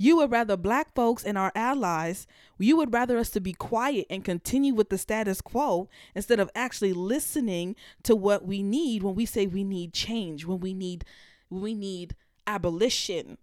You 0.00 0.16
would 0.18 0.30
rather 0.30 0.56
black 0.56 0.94
folks 0.94 1.24
and 1.24 1.36
our 1.36 1.50
allies, 1.56 2.28
you 2.58 2.76
would 2.76 2.92
rather 2.92 3.18
us 3.18 3.30
to 3.30 3.40
be 3.40 3.52
quiet 3.52 4.06
and 4.08 4.24
continue 4.24 4.72
with 4.72 4.90
the 4.90 4.98
status 4.98 5.40
quo 5.40 5.88
instead 6.14 6.38
of 6.38 6.50
actually 6.54 6.92
listening 6.92 7.74
to 8.04 8.14
what 8.14 8.46
we 8.46 8.62
need 8.62 9.02
when 9.02 9.16
we 9.16 9.26
say 9.26 9.48
we 9.48 9.64
need 9.64 9.92
change, 9.92 10.46
when 10.46 10.60
we 10.60 10.72
need 10.72 11.04
we 11.50 11.74
need 11.74 12.14
abolition. 12.46 13.38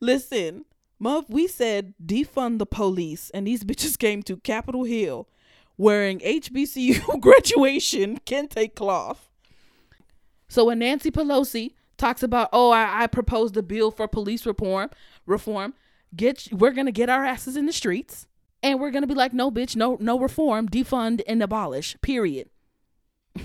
Listen, 0.00 0.64
Muff, 0.98 1.28
we 1.28 1.46
said 1.46 1.94
defund 2.04 2.58
the 2.58 2.66
police, 2.66 3.30
and 3.30 3.46
these 3.46 3.62
bitches 3.64 3.96
came 3.96 4.22
to 4.24 4.36
Capitol 4.38 4.84
Hill 4.84 5.28
wearing 5.76 6.18
HBCU 6.20 7.20
graduation 7.20 8.18
kente 8.26 8.74
cloth. 8.74 9.28
So 10.48 10.66
when 10.66 10.80
Nancy 10.80 11.10
Pelosi 11.10 11.72
talks 11.96 12.22
about, 12.22 12.48
oh, 12.52 12.70
I, 12.70 13.04
I 13.04 13.06
proposed 13.06 13.56
a 13.56 13.62
bill 13.62 13.90
for 13.90 14.06
police 14.06 14.44
reform, 14.44 14.90
reform, 15.26 15.74
get 16.14 16.48
we're 16.52 16.72
gonna 16.72 16.92
get 16.92 17.08
our 17.08 17.24
asses 17.24 17.56
in 17.56 17.66
the 17.66 17.72
streets 17.72 18.26
and 18.62 18.80
we're 18.80 18.90
gonna 18.90 19.06
be 19.06 19.14
like 19.14 19.32
no 19.32 19.50
bitch 19.50 19.76
no 19.76 19.96
no 20.00 20.18
reform 20.18 20.68
defund 20.68 21.22
and 21.26 21.42
abolish 21.42 21.96
period. 22.00 22.48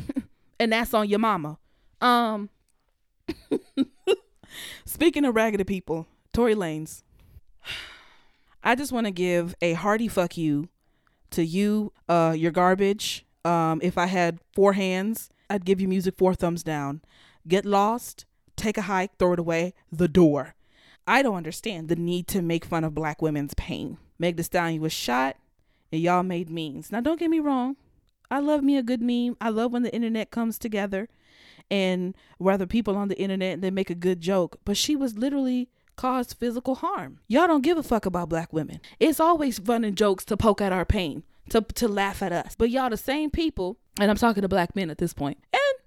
And 0.59 0.73
that's 0.73 0.91
on 0.91 1.07
your 1.07 1.19
mama. 1.19 1.59
Um 2.01 2.49
speaking 4.85 5.23
of 5.23 5.35
raggedy 5.35 5.63
people 5.63 6.07
Tory 6.33 6.55
Lanez, 6.55 7.03
i 8.63 8.73
just 8.73 8.91
want 8.91 9.05
to 9.05 9.11
give 9.11 9.53
a 9.61 9.73
hearty 9.73 10.07
fuck 10.07 10.35
you 10.35 10.69
to 11.29 11.45
you 11.45 11.93
uh 12.09 12.33
your 12.35 12.51
garbage. 12.51 13.23
Um 13.45 13.79
if 13.83 13.99
i 13.99 14.07
had 14.07 14.39
four 14.55 14.73
hands 14.73 15.29
i'd 15.47 15.63
give 15.63 15.79
you 15.79 15.87
music 15.87 16.15
four 16.17 16.33
thumbs 16.33 16.63
down. 16.63 17.01
Get 17.47 17.63
lost 17.63 18.25
take 18.55 18.77
a 18.77 18.83
hike 18.83 19.15
throw 19.19 19.33
it 19.33 19.39
away 19.39 19.75
the 19.91 20.07
door 20.07 20.55
I 21.07 21.21
don't 21.21 21.35
understand 21.35 21.87
the 21.87 21.95
need 21.95 22.27
to 22.29 22.41
make 22.41 22.65
fun 22.65 22.83
of 22.83 22.93
black 22.93 23.21
women's 23.21 23.53
pain. 23.53 23.97
Meg 24.19 24.35
Thee 24.35 24.43
Stallion 24.43 24.81
was 24.81 24.91
shot 24.91 25.37
and 25.91 26.01
y'all 26.01 26.23
made 26.23 26.49
memes. 26.49 26.91
Now 26.91 26.99
don't 26.99 27.19
get 27.19 27.29
me 27.29 27.39
wrong. 27.39 27.77
I 28.29 28.39
love 28.39 28.61
me 28.61 28.77
a 28.77 28.83
good 28.83 29.01
meme. 29.01 29.37
I 29.39 29.49
love 29.49 29.71
when 29.71 29.83
the 29.83 29.93
internet 29.93 30.31
comes 30.31 30.59
together 30.59 31.07
and 31.71 32.13
whether 32.37 32.65
people 32.65 32.97
on 32.97 33.07
the 33.07 33.17
internet 33.17 33.61
they 33.61 33.71
make 33.71 33.89
a 33.89 33.95
good 33.95 34.19
joke. 34.19 34.59
But 34.65 34.75
she 34.75 34.95
was 34.95 35.17
literally 35.17 35.69
caused 35.95 36.37
physical 36.37 36.75
harm. 36.75 37.19
Y'all 37.27 37.47
don't 37.47 37.63
give 37.63 37.77
a 37.77 37.83
fuck 37.83 38.05
about 38.05 38.29
black 38.29 38.51
women. 38.53 38.79
It's 38.99 39.19
always 39.19 39.59
fun 39.59 39.83
and 39.83 39.97
jokes 39.97 40.25
to 40.25 40.37
poke 40.37 40.61
at 40.61 40.73
our 40.73 40.85
pain, 40.85 41.23
to 41.49 41.61
to 41.61 41.87
laugh 41.87 42.21
at 42.21 42.31
us. 42.31 42.55
But 42.57 42.69
y'all 42.69 42.89
the 42.89 42.97
same 42.97 43.29
people, 43.29 43.77
and 43.99 44.11
I'm 44.11 44.17
talking 44.17 44.41
to 44.41 44.47
black 44.47 44.75
men 44.75 44.89
at 44.89 44.97
this. 44.97 45.15
And 45.19 45.35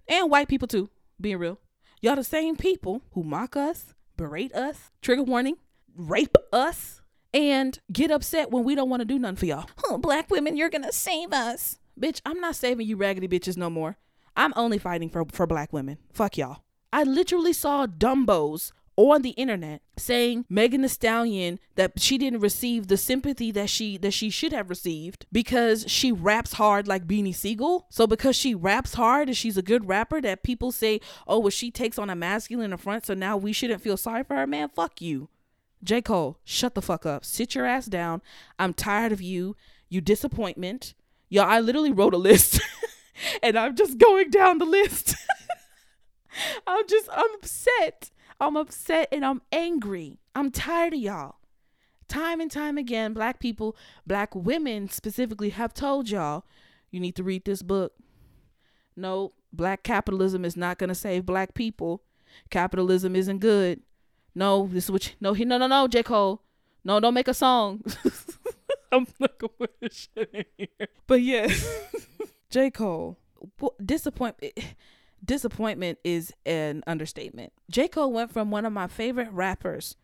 and 0.08 0.30
white 0.30 0.48
people 0.48 0.68
too, 0.68 0.90
being 1.20 1.38
real. 1.38 1.58
Y'all 2.02 2.16
the 2.16 2.24
same 2.24 2.56
people 2.56 3.02
who 3.12 3.22
mock 3.22 3.56
us, 3.56 3.94
berate 4.20 4.54
us, 4.54 4.90
trigger 5.00 5.22
warning, 5.22 5.56
rape 5.96 6.36
us, 6.52 7.00
and 7.32 7.78
get 7.90 8.10
upset 8.10 8.50
when 8.50 8.64
we 8.64 8.74
don't 8.74 8.90
want 8.90 9.00
to 9.00 9.06
do 9.06 9.18
nothing 9.18 9.36
for 9.36 9.46
y'all. 9.46 9.70
Oh, 9.86 9.96
black 9.96 10.30
women, 10.30 10.58
you're 10.58 10.68
gonna 10.68 10.92
save 10.92 11.32
us. 11.32 11.78
Bitch, 11.98 12.20
I'm 12.26 12.38
not 12.38 12.54
saving 12.54 12.86
you 12.86 12.98
raggedy 12.98 13.26
bitches 13.28 13.56
no 13.56 13.70
more. 13.70 13.96
I'm 14.36 14.52
only 14.56 14.76
fighting 14.76 15.08
for, 15.08 15.24
for 15.32 15.46
black 15.46 15.72
women. 15.72 15.96
Fuck 16.12 16.36
y'all. 16.36 16.58
I 16.92 17.02
literally 17.02 17.54
saw 17.54 17.86
Dumbos 17.86 18.72
on 19.08 19.22
the 19.22 19.30
internet 19.30 19.82
saying 19.96 20.44
Megan 20.48 20.82
Thee 20.82 20.88
Stallion 20.88 21.58
that 21.76 21.98
she 21.98 22.18
didn't 22.18 22.40
receive 22.40 22.88
the 22.88 22.96
sympathy 22.96 23.50
that 23.52 23.70
she 23.70 23.96
that 23.98 24.12
she 24.12 24.30
should 24.30 24.52
have 24.52 24.68
received 24.68 25.26
because 25.32 25.84
she 25.88 26.12
raps 26.12 26.54
hard 26.54 26.86
like 26.86 27.06
Beanie 27.06 27.34
Sigel. 27.34 27.86
So 27.90 28.06
because 28.06 28.36
she 28.36 28.54
raps 28.54 28.94
hard 28.94 29.28
and 29.28 29.36
she's 29.36 29.56
a 29.56 29.62
good 29.62 29.88
rapper, 29.88 30.20
that 30.20 30.42
people 30.42 30.72
say, 30.72 31.00
oh, 31.26 31.38
well, 31.38 31.50
she 31.50 31.70
takes 31.70 31.98
on 31.98 32.10
a 32.10 32.16
masculine 32.16 32.76
front, 32.76 33.06
so 33.06 33.14
now 33.14 33.36
we 33.36 33.52
shouldn't 33.52 33.82
feel 33.82 33.96
sorry 33.96 34.24
for 34.24 34.36
her. 34.36 34.46
Man, 34.46 34.68
fuck 34.68 35.00
you. 35.00 35.28
J. 35.82 36.02
Cole, 36.02 36.38
shut 36.44 36.74
the 36.74 36.82
fuck 36.82 37.06
up. 37.06 37.24
Sit 37.24 37.54
your 37.54 37.66
ass 37.66 37.86
down. 37.86 38.20
I'm 38.58 38.74
tired 38.74 39.12
of 39.12 39.22
you. 39.22 39.56
You 39.88 40.00
disappointment. 40.00 40.94
Yo, 41.28 41.42
I 41.42 41.60
literally 41.60 41.92
wrote 41.92 42.12
a 42.12 42.18
list 42.18 42.60
and 43.42 43.58
I'm 43.58 43.76
just 43.76 43.98
going 43.98 44.30
down 44.30 44.58
the 44.58 44.64
list. 44.66 45.14
I'm 46.66 46.86
just 46.86 47.08
I'm 47.12 47.34
upset 47.36 48.10
I'm 48.40 48.56
upset 48.56 49.08
and 49.12 49.24
I'm 49.24 49.42
angry. 49.52 50.18
I'm 50.34 50.50
tired 50.50 50.94
of 50.94 51.00
y'all. 51.00 51.36
Time 52.08 52.40
and 52.40 52.50
time 52.50 52.76
again, 52.78 53.12
black 53.12 53.38
people, 53.38 53.76
black 54.06 54.34
women 54.34 54.88
specifically, 54.88 55.50
have 55.50 55.72
told 55.72 56.10
y'all 56.10 56.44
you 56.90 56.98
need 56.98 57.14
to 57.16 57.22
read 57.22 57.44
this 57.44 57.62
book. 57.62 57.92
No, 58.96 59.32
black 59.52 59.82
capitalism 59.82 60.44
is 60.44 60.56
not 60.56 60.78
going 60.78 60.88
to 60.88 60.94
save 60.94 61.24
black 61.24 61.54
people. 61.54 62.02
Capitalism 62.50 63.14
isn't 63.14 63.38
good. 63.38 63.82
No, 64.34 64.68
this 64.72 64.84
is 64.84 64.90
what 64.90 65.06
you, 65.06 65.12
no 65.20 65.32
he 65.32 65.44
no 65.44 65.58
no 65.58 65.66
no 65.66 65.88
J 65.88 66.02
Cole. 66.02 66.42
No, 66.84 67.00
don't 67.00 67.14
make 67.14 67.28
a 67.28 67.34
song. 67.34 67.82
I'm 68.92 69.06
not 69.18 69.38
gonna 69.38 69.52
put 69.58 69.74
this 69.80 70.08
shit 70.14 70.30
in 70.32 70.44
here. 70.56 70.88
But 71.06 71.22
yeah, 71.22 71.52
J 72.50 72.70
Cole. 72.70 73.18
Disappointment. 73.84 74.52
Eh, 74.56 74.62
Disappointment 75.24 75.98
is 76.04 76.32
an 76.46 76.82
understatement. 76.86 77.52
J 77.70 77.88
Cole 77.88 78.12
went 78.12 78.32
from 78.32 78.50
one 78.50 78.64
of 78.64 78.72
my 78.72 78.86
favorite 78.86 79.30
rappers 79.32 79.96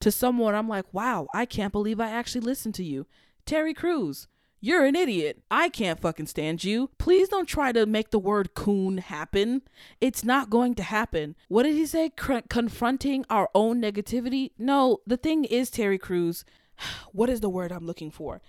to 0.00 0.10
someone 0.10 0.54
I'm 0.54 0.68
like, 0.68 0.92
wow, 0.92 1.28
I 1.32 1.46
can't 1.46 1.72
believe 1.72 2.00
I 2.00 2.10
actually 2.10 2.42
listened 2.42 2.74
to 2.76 2.84
you. 2.84 3.06
Terry 3.44 3.74
Crews. 3.74 4.28
You're 4.60 4.84
an 4.84 4.96
idiot. 4.96 5.42
I 5.50 5.68
can't 5.68 6.00
fucking 6.00 6.26
stand 6.26 6.64
you. 6.64 6.90
Please 6.98 7.28
don't 7.28 7.46
try 7.46 7.72
to 7.72 7.86
make 7.86 8.10
the 8.10 8.18
word 8.18 8.54
coon 8.54 8.98
happen. 8.98 9.62
It's 10.00 10.24
not 10.24 10.50
going 10.50 10.74
to 10.76 10.82
happen. 10.82 11.36
What 11.48 11.64
did 11.64 11.74
he 11.74 11.86
say? 11.86 12.10
C- 12.18 12.42
confronting 12.48 13.24
our 13.30 13.48
own 13.54 13.80
negativity? 13.80 14.52
No, 14.58 14.98
the 15.06 15.18
thing 15.18 15.44
is, 15.44 15.70
Terry 15.70 15.98
Crews, 15.98 16.44
what 17.12 17.28
is 17.28 17.40
the 17.40 17.50
word 17.50 17.70
I'm 17.70 17.86
looking 17.86 18.10
for? 18.10 18.40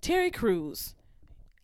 Terry 0.00 0.30
Crews. 0.30 0.94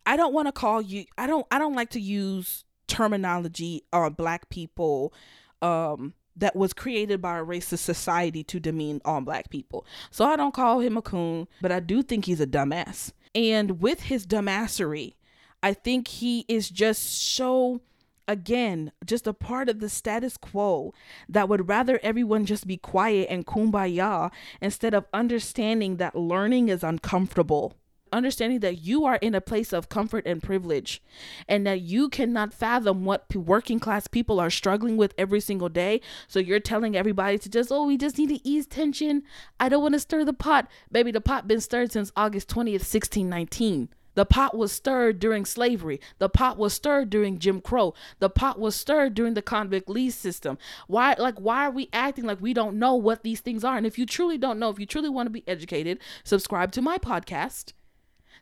I 0.05 0.17
don't 0.17 0.33
want 0.33 0.47
to 0.47 0.51
call 0.51 0.81
you 0.81 1.05
I 1.17 1.27
don't 1.27 1.47
I 1.49 1.57
don't 1.57 1.75
like 1.75 1.91
to 1.91 1.99
use 2.01 2.65
terminology 2.93 3.83
on 3.91 4.13
black 4.13 4.49
people 4.49 5.13
um 5.61 6.13
that 6.35 6.55
was 6.55 6.73
created 6.73 7.21
by 7.21 7.37
a 7.37 7.45
racist 7.45 7.79
society 7.79 8.43
to 8.43 8.59
demean 8.59 8.99
all 9.05 9.21
black 9.21 9.49
people. 9.49 9.85
So 10.09 10.25
I 10.25 10.35
don't 10.35 10.53
call 10.53 10.79
him 10.79 10.97
a 10.97 11.01
coon, 11.01 11.47
but 11.61 11.71
I 11.71 11.79
do 11.79 12.01
think 12.01 12.25
he's 12.25 12.41
a 12.41 12.47
dumbass. 12.47 13.11
And 13.35 13.79
with 13.81 14.01
his 14.01 14.25
dumbassery, 14.25 15.13
I 15.61 15.73
think 15.73 16.07
he 16.07 16.45
is 16.47 16.69
just 16.69 17.35
so 17.35 17.81
again 18.27 18.91
just 19.05 19.27
a 19.27 19.33
part 19.33 19.67
of 19.67 19.79
the 19.79 19.89
status 19.89 20.37
quo 20.37 20.93
that 21.27 21.49
would 21.49 21.67
rather 21.67 21.99
everyone 22.01 22.45
just 22.45 22.65
be 22.65 22.77
quiet 22.77 23.27
and 23.29 23.45
kumbaya 23.45 24.31
instead 24.61 24.93
of 24.93 25.05
understanding 25.13 25.97
that 25.97 26.15
learning 26.15 26.69
is 26.69 26.83
uncomfortable 26.83 27.75
understanding 28.13 28.59
that 28.59 28.83
you 28.83 29.05
are 29.05 29.17
in 29.17 29.35
a 29.35 29.41
place 29.41 29.73
of 29.73 29.89
comfort 29.89 30.25
and 30.25 30.41
privilege 30.41 31.01
and 31.47 31.65
that 31.67 31.81
you 31.81 32.09
cannot 32.09 32.53
fathom 32.53 33.03
what 33.03 33.33
working 33.35 33.79
class 33.79 34.07
people 34.07 34.39
are 34.39 34.49
struggling 34.49 34.95
with 34.95 35.13
every 35.17 35.39
single 35.39 35.69
day. 35.69 35.99
So 36.27 36.39
you're 36.39 36.59
telling 36.59 36.95
everybody 36.95 37.37
to 37.39 37.49
just, 37.49 37.71
oh, 37.71 37.85
we 37.85 37.97
just 37.97 38.17
need 38.17 38.29
to 38.29 38.47
ease 38.47 38.67
tension. 38.67 39.23
I 39.59 39.69
don't 39.69 39.81
want 39.81 39.95
to 39.95 39.99
stir 39.99 40.23
the 40.23 40.33
pot. 40.33 40.69
Baby, 40.91 41.11
the 41.11 41.21
pot 41.21 41.47
been 41.47 41.61
stirred 41.61 41.91
since 41.91 42.11
August 42.15 42.47
20th, 42.49 42.85
1619. 42.85 43.89
The 44.15 44.25
pot 44.25 44.55
was 44.55 44.71
stirred 44.71 45.19
during 45.19 45.45
slavery. 45.45 45.99
The 46.19 46.29
pot 46.29 46.57
was 46.57 46.73
stirred 46.73 47.09
during 47.09 47.39
Jim 47.39 47.61
Crow. 47.61 47.93
The 48.19 48.29
pot 48.29 48.59
was 48.59 48.75
stirred 48.75 49.15
during 49.15 49.33
the 49.33 49.41
convict 49.41 49.89
lease 49.89 50.15
system. 50.15 50.57
Why 50.87 51.15
like 51.17 51.39
why 51.39 51.65
are 51.65 51.71
we 51.71 51.89
acting 51.91 52.25
like 52.25 52.41
we 52.41 52.53
don't 52.53 52.77
know 52.77 52.95
what 52.95 53.23
these 53.23 53.39
things 53.39 53.63
are? 53.63 53.77
And 53.77 53.87
if 53.87 53.97
you 53.97 54.05
truly 54.05 54.37
don't 54.37 54.59
know, 54.59 54.69
if 54.69 54.79
you 54.79 54.85
truly 54.85 55.09
want 55.09 55.27
to 55.27 55.31
be 55.31 55.47
educated, 55.47 55.99
subscribe 56.23 56.71
to 56.73 56.81
my 56.81 56.97
podcast 56.97 57.73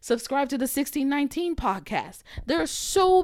Subscribe 0.01 0.49
to 0.49 0.57
the 0.57 0.63
1619 0.63 1.55
podcast. 1.55 2.23
There 2.47 2.59
are 2.59 2.67
so 2.67 3.23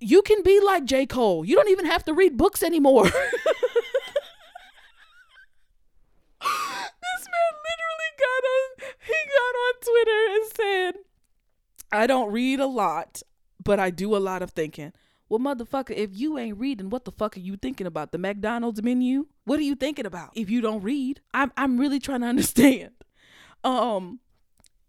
you 0.00 0.22
can 0.22 0.42
be 0.42 0.60
like 0.60 0.84
J. 0.84 1.06
Cole. 1.06 1.44
You 1.44 1.54
don't 1.54 1.70
even 1.70 1.86
have 1.86 2.04
to 2.04 2.12
read 2.12 2.36
books 2.36 2.64
anymore. 2.64 3.04
this 3.04 3.14
man 6.40 7.52
literally 7.68 8.10
got 8.18 8.42
on 8.44 8.66
he 9.06 9.14
got 9.14 9.54
on 9.54 9.74
Twitter 9.80 10.20
and 10.34 10.44
said, 10.56 10.94
I 11.92 12.06
don't 12.08 12.32
read 12.32 12.58
a 12.58 12.66
lot, 12.66 13.22
but 13.62 13.78
I 13.78 13.90
do 13.90 14.16
a 14.16 14.18
lot 14.18 14.42
of 14.42 14.50
thinking. 14.50 14.92
Well, 15.28 15.38
motherfucker, 15.38 15.94
if 15.96 16.10
you 16.12 16.38
ain't 16.38 16.58
reading, 16.58 16.90
what 16.90 17.04
the 17.04 17.12
fuck 17.12 17.36
are 17.36 17.40
you 17.40 17.56
thinking 17.56 17.86
about? 17.86 18.10
The 18.10 18.18
McDonald's 18.18 18.82
menu? 18.82 19.26
What 19.44 19.60
are 19.60 19.62
you 19.62 19.76
thinking 19.76 20.06
about 20.06 20.30
if 20.34 20.50
you 20.50 20.60
don't 20.60 20.82
read? 20.82 21.20
I'm 21.32 21.52
I'm 21.56 21.78
really 21.78 22.00
trying 22.00 22.22
to 22.22 22.26
understand. 22.34 22.90
Um, 23.62 24.18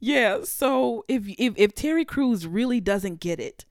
yeah, 0.02 0.40
so 0.44 1.06
if 1.08 1.28
if 1.38 1.54
if 1.56 1.76
Terry 1.76 2.04
Crews 2.04 2.48
really 2.48 2.82
doesn't 2.82 3.20
get 3.20 3.40
it, 3.40 3.66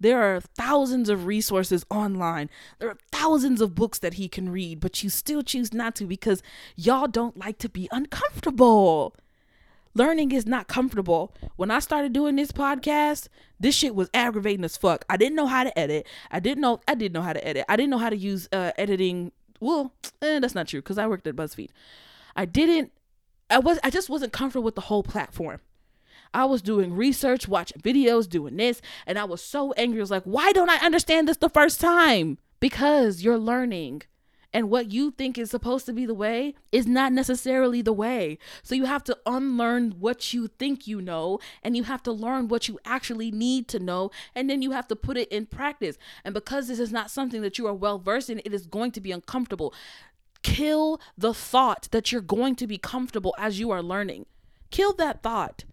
there 0.00 0.20
are 0.20 0.40
thousands 0.40 1.08
of 1.08 1.26
resources 1.26 1.86
online. 1.88 2.50
There 2.80 2.88
are 2.88 2.98
thousands 3.12 3.60
of 3.60 3.76
books 3.76 4.00
that 4.00 4.14
he 4.14 4.28
can 4.28 4.50
read, 4.50 4.80
but 4.80 5.04
you 5.04 5.08
still 5.08 5.42
choose 5.42 5.72
not 5.72 5.94
to 5.96 6.06
because 6.06 6.42
y'all 6.74 7.06
don't 7.06 7.36
like 7.36 7.58
to 7.58 7.68
be 7.68 7.88
uncomfortable. 7.92 9.14
Learning 9.94 10.32
is 10.32 10.44
not 10.44 10.66
comfortable. 10.66 11.34
When 11.54 11.70
I 11.70 11.78
started 11.78 12.12
doing 12.12 12.34
this 12.34 12.50
podcast, 12.50 13.28
this 13.60 13.76
shit 13.76 13.94
was 13.94 14.10
aggravating 14.12 14.64
as 14.64 14.76
fuck. 14.76 15.04
I 15.08 15.16
didn't 15.16 15.36
know 15.36 15.46
how 15.46 15.62
to 15.62 15.78
edit. 15.78 16.04
I 16.32 16.40
didn't 16.40 16.62
know 16.62 16.80
I 16.88 16.96
didn't 16.96 17.12
know 17.12 17.22
how 17.22 17.32
to 17.32 17.46
edit. 17.46 17.64
I 17.68 17.76
didn't 17.76 17.90
know 17.90 17.98
how 17.98 18.10
to 18.10 18.16
use 18.16 18.48
uh, 18.52 18.72
editing. 18.76 19.30
Well, 19.60 19.92
eh, 20.20 20.40
that's 20.40 20.54
not 20.56 20.66
true 20.66 20.80
because 20.80 20.98
I 20.98 21.06
worked 21.06 21.28
at 21.28 21.36
BuzzFeed. 21.36 21.70
I 22.34 22.44
didn't 22.44 22.90
I 23.50 23.58
was 23.58 23.78
I 23.82 23.90
just 23.90 24.08
wasn't 24.08 24.32
comfortable 24.32 24.64
with 24.64 24.76
the 24.76 24.82
whole 24.82 25.02
platform. 25.02 25.60
I 26.32 26.44
was 26.44 26.62
doing 26.62 26.94
research, 26.94 27.48
watching 27.48 27.82
videos, 27.82 28.28
doing 28.28 28.56
this, 28.56 28.80
and 29.06 29.18
I 29.18 29.24
was 29.24 29.42
so 29.42 29.72
angry. 29.72 30.00
I 30.00 30.02
was 30.02 30.10
like, 30.12 30.22
why 30.22 30.52
don't 30.52 30.70
I 30.70 30.76
understand 30.76 31.26
this 31.26 31.38
the 31.38 31.48
first 31.48 31.80
time? 31.80 32.38
Because 32.60 33.22
you're 33.22 33.38
learning. 33.38 34.02
And 34.52 34.68
what 34.68 34.90
you 34.90 35.12
think 35.12 35.38
is 35.38 35.50
supposed 35.50 35.86
to 35.86 35.92
be 35.92 36.06
the 36.06 36.14
way 36.14 36.54
is 36.72 36.86
not 36.86 37.12
necessarily 37.12 37.82
the 37.82 37.92
way. 37.92 38.38
So 38.62 38.74
you 38.74 38.84
have 38.84 39.04
to 39.04 39.16
unlearn 39.24 39.92
what 40.00 40.32
you 40.32 40.48
think 40.48 40.88
you 40.88 41.00
know, 41.00 41.38
and 41.62 41.76
you 41.76 41.84
have 41.84 42.02
to 42.04 42.12
learn 42.12 42.48
what 42.48 42.66
you 42.66 42.78
actually 42.84 43.30
need 43.30 43.68
to 43.68 43.78
know, 43.78 44.10
and 44.34 44.50
then 44.50 44.60
you 44.60 44.72
have 44.72 44.88
to 44.88 44.96
put 44.96 45.16
it 45.16 45.28
in 45.28 45.46
practice. 45.46 45.98
And 46.24 46.34
because 46.34 46.66
this 46.66 46.80
is 46.80 46.90
not 46.90 47.10
something 47.10 47.42
that 47.42 47.58
you 47.58 47.66
are 47.68 47.74
well 47.74 47.98
versed 47.98 48.28
in, 48.28 48.40
it 48.44 48.52
is 48.52 48.66
going 48.66 48.90
to 48.92 49.00
be 49.00 49.12
uncomfortable. 49.12 49.72
Kill 50.42 51.00
the 51.16 51.34
thought 51.34 51.88
that 51.90 52.12
you're 52.12 52.20
going 52.20 52.56
to 52.56 52.66
be 52.66 52.78
comfortable 52.78 53.34
as 53.38 53.60
you 53.60 53.70
are 53.70 53.82
learning. 53.82 54.26
Kill 54.70 54.92
that 54.94 55.22
thought 55.22 55.64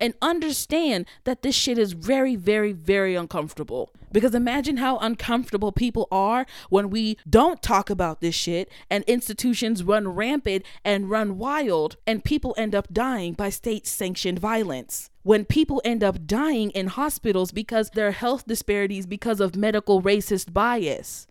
and 0.00 0.14
understand 0.22 1.06
that 1.24 1.42
this 1.42 1.54
shit 1.54 1.78
is 1.78 1.92
very, 1.92 2.34
very, 2.34 2.72
very 2.72 3.14
uncomfortable. 3.14 3.92
Because 4.10 4.34
imagine 4.34 4.78
how 4.78 4.98
uncomfortable 4.98 5.70
people 5.70 6.08
are 6.10 6.46
when 6.68 6.90
we 6.90 7.16
don't 7.28 7.62
talk 7.62 7.90
about 7.90 8.20
this 8.20 8.34
shit 8.34 8.68
and 8.88 9.04
institutions 9.04 9.84
run 9.84 10.08
rampant 10.08 10.64
and 10.84 11.10
run 11.10 11.38
wild 11.38 11.96
and 12.06 12.24
people 12.24 12.54
end 12.56 12.74
up 12.74 12.92
dying 12.92 13.34
by 13.34 13.50
state 13.50 13.86
sanctioned 13.86 14.40
violence. 14.40 15.10
When 15.22 15.44
people 15.44 15.80
end 15.84 16.02
up 16.02 16.26
dying 16.26 16.70
in 16.70 16.88
hospitals 16.88 17.52
because 17.52 17.90
their 17.90 18.10
health 18.10 18.46
disparities 18.46 19.06
because 19.06 19.38
of 19.38 19.54
medical 19.54 20.02
racist 20.02 20.52
bias. 20.52 21.28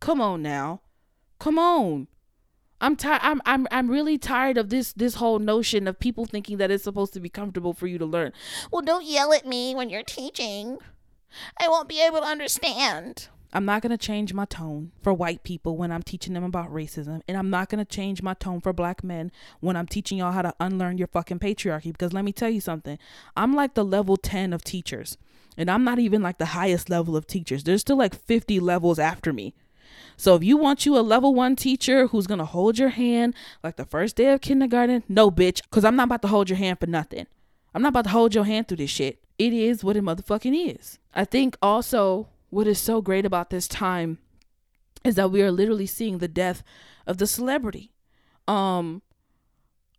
Come 0.00 0.20
on 0.20 0.42
now. 0.42 0.80
Come 1.38 1.58
on. 1.58 2.08
I'm 2.80 2.96
tired. 2.96 3.20
I'm 3.22 3.40
I'm 3.46 3.66
I'm 3.70 3.90
really 3.90 4.18
tired 4.18 4.58
of 4.58 4.68
this 4.68 4.92
this 4.92 5.14
whole 5.14 5.38
notion 5.38 5.88
of 5.88 5.98
people 5.98 6.26
thinking 6.26 6.58
that 6.58 6.70
it's 6.70 6.84
supposed 6.84 7.14
to 7.14 7.20
be 7.20 7.28
comfortable 7.28 7.72
for 7.72 7.86
you 7.86 7.98
to 7.98 8.04
learn. 8.04 8.32
Well, 8.70 8.82
don't 8.82 9.04
yell 9.04 9.32
at 9.32 9.46
me 9.46 9.74
when 9.74 9.88
you're 9.88 10.02
teaching. 10.02 10.78
I 11.58 11.68
won't 11.68 11.88
be 11.88 12.02
able 12.02 12.18
to 12.18 12.26
understand. 12.26 13.28
I'm 13.54 13.64
not 13.64 13.82
going 13.82 13.96
to 13.96 13.96
change 13.96 14.34
my 14.34 14.46
tone 14.46 14.90
for 15.00 15.14
white 15.14 15.44
people 15.44 15.76
when 15.76 15.92
I'm 15.92 16.02
teaching 16.02 16.34
them 16.34 16.42
about 16.42 16.72
racism. 16.74 17.22
And 17.28 17.36
I'm 17.36 17.50
not 17.50 17.68
going 17.68 17.78
to 17.78 17.84
change 17.84 18.20
my 18.20 18.34
tone 18.34 18.60
for 18.60 18.72
black 18.72 19.04
men 19.04 19.30
when 19.60 19.76
I'm 19.76 19.86
teaching 19.86 20.18
y'all 20.18 20.32
how 20.32 20.42
to 20.42 20.54
unlearn 20.58 20.98
your 20.98 21.06
fucking 21.06 21.38
patriarchy. 21.38 21.92
Because 21.92 22.12
let 22.12 22.24
me 22.24 22.32
tell 22.32 22.50
you 22.50 22.60
something 22.60 22.98
I'm 23.36 23.54
like 23.54 23.74
the 23.74 23.84
level 23.84 24.16
10 24.16 24.52
of 24.52 24.64
teachers. 24.64 25.16
And 25.56 25.70
I'm 25.70 25.84
not 25.84 26.00
even 26.00 26.20
like 26.20 26.38
the 26.38 26.46
highest 26.46 26.90
level 26.90 27.16
of 27.16 27.28
teachers. 27.28 27.62
There's 27.62 27.82
still 27.82 27.96
like 27.96 28.14
50 28.14 28.58
levels 28.58 28.98
after 28.98 29.32
me. 29.32 29.54
So 30.16 30.34
if 30.34 30.44
you 30.44 30.56
want 30.56 30.86
you 30.86 30.96
a 30.98 31.00
level 31.00 31.34
one 31.34 31.56
teacher 31.56 32.06
who's 32.08 32.26
gonna 32.26 32.44
hold 32.44 32.78
your 32.78 32.90
hand 32.90 33.34
like 33.62 33.76
the 33.76 33.84
first 33.84 34.16
day 34.16 34.32
of 34.32 34.40
kindergarten, 34.40 35.02
no 35.08 35.30
bitch, 35.30 35.60
cause 35.70 35.84
I'm 35.84 35.96
not 35.96 36.04
about 36.04 36.22
to 36.22 36.28
hold 36.28 36.48
your 36.48 36.58
hand 36.58 36.80
for 36.80 36.86
nothing. 36.86 37.26
I'm 37.74 37.82
not 37.82 37.88
about 37.88 38.04
to 38.04 38.10
hold 38.10 38.34
your 38.34 38.44
hand 38.44 38.68
through 38.68 38.78
this 38.78 38.90
shit. 38.90 39.18
It 39.38 39.52
is 39.52 39.82
what 39.82 39.96
it 39.96 40.04
motherfucking 40.04 40.76
is. 40.76 40.98
I 41.14 41.24
think 41.24 41.56
also 41.60 42.28
what 42.50 42.66
is 42.66 42.78
so 42.78 43.02
great 43.02 43.26
about 43.26 43.50
this 43.50 43.66
time 43.66 44.18
is 45.04 45.16
that 45.16 45.30
we 45.30 45.42
are 45.42 45.50
literally 45.50 45.86
seeing 45.86 46.18
the 46.18 46.28
death 46.28 46.62
of 47.06 47.18
the 47.18 47.26
celebrity. 47.26 47.92
Um 48.46 49.02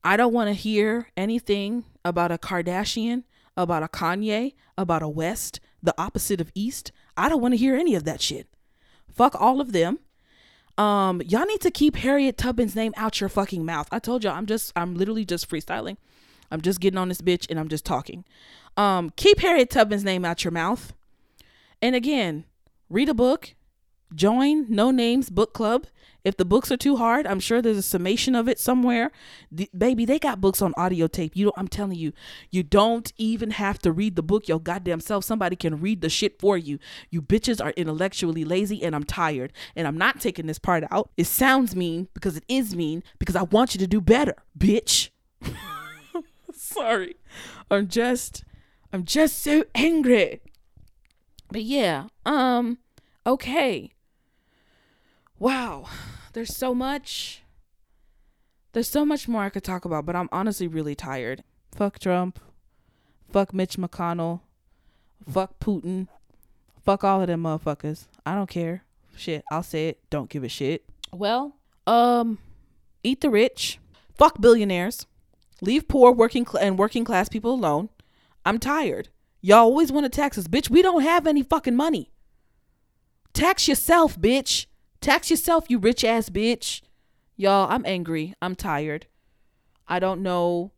I 0.04 0.18
don't 0.18 0.34
want 0.34 0.50
to 0.50 0.54
hear 0.54 1.10
anything 1.18 1.84
about 2.06 2.32
a 2.32 2.38
Kardashian, 2.38 3.24
about 3.58 3.82
a 3.82 3.88
Kanye, 3.88 4.54
about 4.78 5.02
a 5.02 5.10
West, 5.10 5.60
the 5.82 5.96
opposite 5.98 6.40
of 6.40 6.52
East. 6.54 6.92
I 7.18 7.28
don't 7.28 7.42
want 7.42 7.54
to 7.54 7.58
hear 7.58 7.76
any 7.76 7.96
of 7.96 8.04
that 8.04 8.22
shit. 8.22 8.48
Fuck 9.16 9.40
all 9.40 9.62
of 9.62 9.72
them. 9.72 10.00
Um, 10.78 11.22
y'all 11.22 11.46
need 11.46 11.62
to 11.62 11.72
keep 11.72 11.96
Harriet 11.96 12.38
Tubman's 12.38 12.76
name 12.76 12.94
out 12.98 13.22
your 13.22 13.30
fucking 13.30 13.66
mouth. 13.66 13.88
I 13.92 14.00
told 14.00 14.24
y'all 14.24 14.36
I'm 14.36 14.46
just 14.46 14.74
I'm 14.76 14.96
literally 14.96 15.24
just 15.24 15.50
freestyling. 15.50 15.96
I'm 16.52 16.62
just 16.62 16.82
getting 16.82 16.98
on 16.98 17.08
this 17.08 17.22
bitch 17.22 17.48
and 17.50 17.58
I'm 17.58 17.70
just 17.70 17.86
talking. 17.86 18.26
Um, 18.76 19.12
keep 19.16 19.40
Harriet 19.40 19.70
Tubman's 19.70 20.04
name 20.04 20.26
out 20.26 20.44
your 20.44 20.52
mouth. 20.52 20.94
And 21.82 21.96
again, 21.96 22.44
read 22.90 23.08
a 23.08 23.14
book, 23.14 23.56
join 24.14 24.70
Noname's 24.70 25.30
Book 25.30 25.54
Club. 25.54 25.88
If 26.26 26.38
the 26.38 26.44
books 26.44 26.72
are 26.72 26.78
too 26.78 26.96
hard, 26.96 27.28
I'm 27.28 27.40
sure 27.40 27.62
there's 27.62 27.78
a 27.78 27.84
summation 27.84 28.34
of 28.34 28.50
it 28.50 28.60
somewhere. 28.60 29.12
The, 29.52 29.70
baby, 29.78 30.06
they 30.06 30.18
got 30.18 30.42
books 30.42 30.60
on 30.60 30.74
audio 30.76 31.06
tape. 31.06 31.36
You 31.36 31.46
don't, 31.46 31.58
I'm 31.58 31.68
telling 31.68 31.98
you, 31.98 32.14
you 32.50 32.64
don't 32.64 33.14
even 33.18 33.52
have 33.52 33.78
to 33.80 33.92
read 33.92 34.16
the 34.16 34.24
book 34.24 34.48
your 34.48 34.60
goddamn 34.60 35.02
self. 35.02 35.24
Somebody 35.24 35.56
can 35.56 35.80
read 35.80 36.02
the 36.02 36.10
shit 36.10 36.40
for 36.40 36.58
you. 36.58 36.80
You 37.12 37.22
bitches 37.22 37.64
are 37.64 37.70
intellectually 37.78 38.44
lazy 38.44 38.84
and 38.84 38.96
I'm 38.96 39.04
tired. 39.04 39.54
And 39.76 39.88
I'm 39.88 40.00
not 40.00 40.20
taking 40.20 40.48
this 40.48 40.58
part 40.58 40.84
out. 40.90 41.12
It 41.16 41.28
sounds 41.28 41.76
mean 41.76 42.08
because 42.16 42.36
it 42.36 42.44
is 42.48 42.76
mean 42.76 43.04
because 43.20 43.36
I 43.36 43.44
want 43.44 43.76
you 43.76 43.80
to 43.80 43.88
do 43.88 44.02
better, 44.02 44.36
bitch. 44.58 45.10
Sorry. 46.52 47.18
I'm 47.70 47.88
just 47.88 48.44
I'm 48.92 49.04
just 49.04 49.44
so 49.44 49.66
angry. 49.76 50.42
But 51.52 51.62
yeah, 51.62 52.08
um 52.26 52.80
okay. 53.28 53.92
Wow. 55.40 55.88
There's 56.34 56.56
so 56.56 56.74
much 56.74 57.42
there's 58.74 58.90
so 58.90 59.06
much 59.06 59.30
more 59.30 59.42
I 59.42 59.50
could 59.50 59.64
talk 59.64 59.86
about, 59.86 60.06
but 60.06 60.18
I'm 60.18 60.28
honestly 60.34 60.68
really 60.68 60.96
tired. 60.96 61.44
Fuck 61.74 61.98
Trump. 61.98 62.42
Fuck 63.32 63.54
Mitch 63.54 63.78
McConnell. 63.78 64.42
Fuck 65.30 65.60
Putin. 65.60 66.10
Fuck 66.84 67.06
all 67.06 67.22
of 67.22 67.28
them 67.28 67.44
motherfuckers. 67.44 68.08
I 68.26 68.36
don't 68.36 68.50
care. 68.50 68.84
Shit, 69.16 69.46
I'll 69.50 69.64
say 69.64 69.88
it. 69.88 70.00
Don't 70.10 70.30
give 70.30 70.44
a 70.44 70.50
shit. 70.50 70.84
Well, 71.14 71.56
um, 71.88 72.38
eat 73.02 73.22
the 73.22 73.30
rich. 73.30 73.80
Fuck 74.14 74.42
billionaires. 74.42 75.06
Leave 75.62 75.88
poor 75.88 76.12
working 76.12 76.46
cl- 76.46 76.62
and 76.62 76.78
working 76.78 77.06
class 77.06 77.30
people 77.30 77.54
alone. 77.54 77.88
I'm 78.46 78.60
tired. 78.60 79.08
Y'all 79.42 79.60
always 79.60 79.90
want 79.90 80.04
to 80.04 80.10
tax 80.10 80.38
us, 80.38 80.48
bitch. 80.48 80.70
We 80.70 80.82
don't 80.82 81.04
have 81.04 81.26
any 81.26 81.44
fucking 81.44 81.78
money. 81.78 82.12
Tax 83.32 83.70
yourself, 83.70 84.20
bitch. 84.20 84.66
Tax 85.06 85.30
yourself, 85.30 85.66
you 85.70 85.78
rich 85.78 86.04
ass 86.04 86.30
bitch. 86.30 86.82
Y'all, 87.38 87.70
I'm 87.70 87.86
angry. 87.86 88.34
I'm 88.42 88.56
tired. 88.56 89.06
I 89.88 90.00
don't 90.00 90.24
know. 90.24 90.72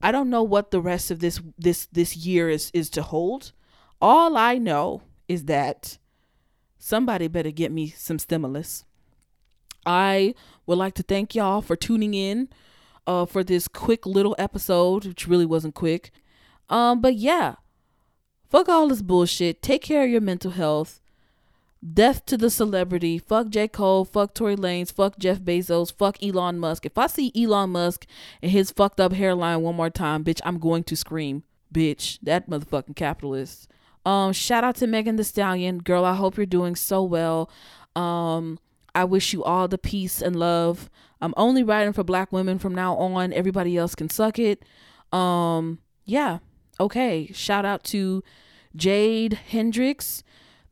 I 0.00 0.10
don't 0.12 0.30
know 0.30 0.42
what 0.42 0.70
the 0.70 0.80
rest 0.80 1.10
of 1.10 1.20
this 1.20 1.42
this 1.58 1.84
this 1.92 2.16
year 2.16 2.48
is 2.48 2.70
is 2.72 2.88
to 2.88 3.02
hold. 3.02 3.52
All 4.00 4.34
I 4.34 4.56
know 4.56 5.02
is 5.28 5.44
that 5.44 5.98
somebody 6.78 7.28
better 7.28 7.50
get 7.50 7.70
me 7.70 7.88
some 7.90 8.18
stimulus. 8.18 8.86
I 9.84 10.34
would 10.64 10.78
like 10.78 10.94
to 10.94 11.02
thank 11.02 11.34
y'all 11.34 11.60
for 11.60 11.76
tuning 11.76 12.14
in 12.14 12.48
uh 13.06 13.26
for 13.26 13.44
this 13.44 13.68
quick 13.68 14.06
little 14.06 14.34
episode, 14.38 15.04
which 15.04 15.28
really 15.28 15.44
wasn't 15.44 15.74
quick. 15.74 16.12
Um 16.70 17.02
but 17.02 17.16
yeah. 17.16 17.56
Fuck 18.48 18.70
all 18.70 18.88
this 18.88 19.02
bullshit. 19.02 19.60
Take 19.60 19.82
care 19.82 20.04
of 20.04 20.08
your 20.08 20.22
mental 20.22 20.52
health. 20.52 21.02
Death 21.92 22.24
to 22.26 22.36
the 22.36 22.50
celebrity. 22.50 23.18
Fuck 23.18 23.48
J. 23.50 23.68
Cole. 23.68 24.04
Fuck 24.04 24.34
Tory 24.34 24.56
Lanez. 24.56 24.90
Fuck 24.90 25.18
Jeff 25.18 25.40
Bezos. 25.40 25.92
Fuck 25.92 26.22
Elon 26.22 26.58
Musk. 26.58 26.86
If 26.86 26.96
I 26.96 27.06
see 27.06 27.30
Elon 27.36 27.70
Musk 27.70 28.06
and 28.42 28.50
his 28.50 28.70
fucked 28.70 28.98
up 28.98 29.12
hairline 29.12 29.62
one 29.62 29.76
more 29.76 29.90
time, 29.90 30.24
bitch, 30.24 30.40
I'm 30.44 30.58
going 30.58 30.84
to 30.84 30.96
scream. 30.96 31.44
Bitch, 31.72 32.18
that 32.22 32.48
motherfucking 32.48 32.96
capitalist. 32.96 33.68
Um, 34.04 34.32
shout 34.32 34.64
out 34.64 34.76
to 34.76 34.86
Megan 34.86 35.16
Thee 35.16 35.22
Stallion. 35.22 35.78
Girl, 35.78 36.04
I 36.04 36.14
hope 36.14 36.36
you're 36.36 36.46
doing 36.46 36.76
so 36.76 37.02
well. 37.02 37.50
Um, 37.94 38.58
I 38.94 39.04
wish 39.04 39.32
you 39.32 39.44
all 39.44 39.68
the 39.68 39.78
peace 39.78 40.22
and 40.22 40.36
love. 40.36 40.88
I'm 41.20 41.34
only 41.36 41.62
writing 41.62 41.92
for 41.92 42.04
black 42.04 42.32
women 42.32 42.58
from 42.58 42.74
now 42.74 42.96
on. 42.96 43.32
Everybody 43.32 43.76
else 43.76 43.94
can 43.94 44.08
suck 44.08 44.38
it. 44.38 44.64
Um, 45.12 45.80
yeah. 46.04 46.38
Okay. 46.80 47.30
Shout 47.32 47.64
out 47.64 47.84
to 47.84 48.24
Jade 48.74 49.34
Hendricks 49.34 50.22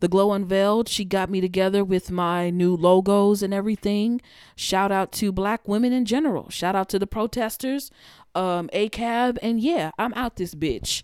the 0.04 0.08
Glow 0.08 0.32
Unveiled. 0.32 0.86
She 0.86 1.06
got 1.06 1.30
me 1.30 1.40
together 1.40 1.82
with 1.82 2.10
my 2.10 2.50
new 2.50 2.76
logos 2.76 3.42
and 3.42 3.54
everything. 3.54 4.20
Shout 4.54 4.92
out 4.92 5.12
to 5.12 5.32
black 5.32 5.66
women 5.66 5.94
in 5.94 6.04
general. 6.04 6.50
Shout 6.50 6.76
out 6.76 6.90
to 6.90 6.98
the 6.98 7.06
protesters, 7.06 7.90
um, 8.34 8.68
ACAB, 8.74 9.38
and 9.40 9.58
yeah, 9.58 9.92
I'm 9.98 10.12
out 10.12 10.36
this 10.36 10.54
bitch. 10.54 11.02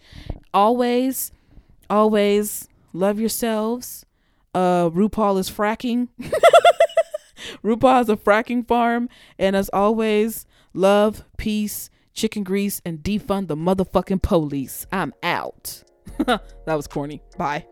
Always, 0.52 1.32
always 1.88 2.68
love 2.92 3.18
yourselves. 3.18 4.04
Uh, 4.54 4.90
RuPaul 4.90 5.38
is 5.38 5.50
fracking. 5.50 6.08
RuPaul 7.64 8.02
is 8.02 8.10
a 8.10 8.16
fracking 8.16 8.68
farm, 8.68 9.08
and 9.38 9.56
as 9.56 9.70
always, 9.70 10.44
love, 10.74 11.24
peace, 11.38 11.88
chicken 12.12 12.44
grease, 12.44 12.82
and 12.84 12.98
defund 12.98 13.48
the 13.48 13.56
motherfucking 13.56 14.20
police. 14.20 14.86
I'm 14.92 15.14
out. 15.22 15.84
that 16.18 16.42
was 16.66 16.86
corny. 16.86 17.22
Bye. 17.38 17.64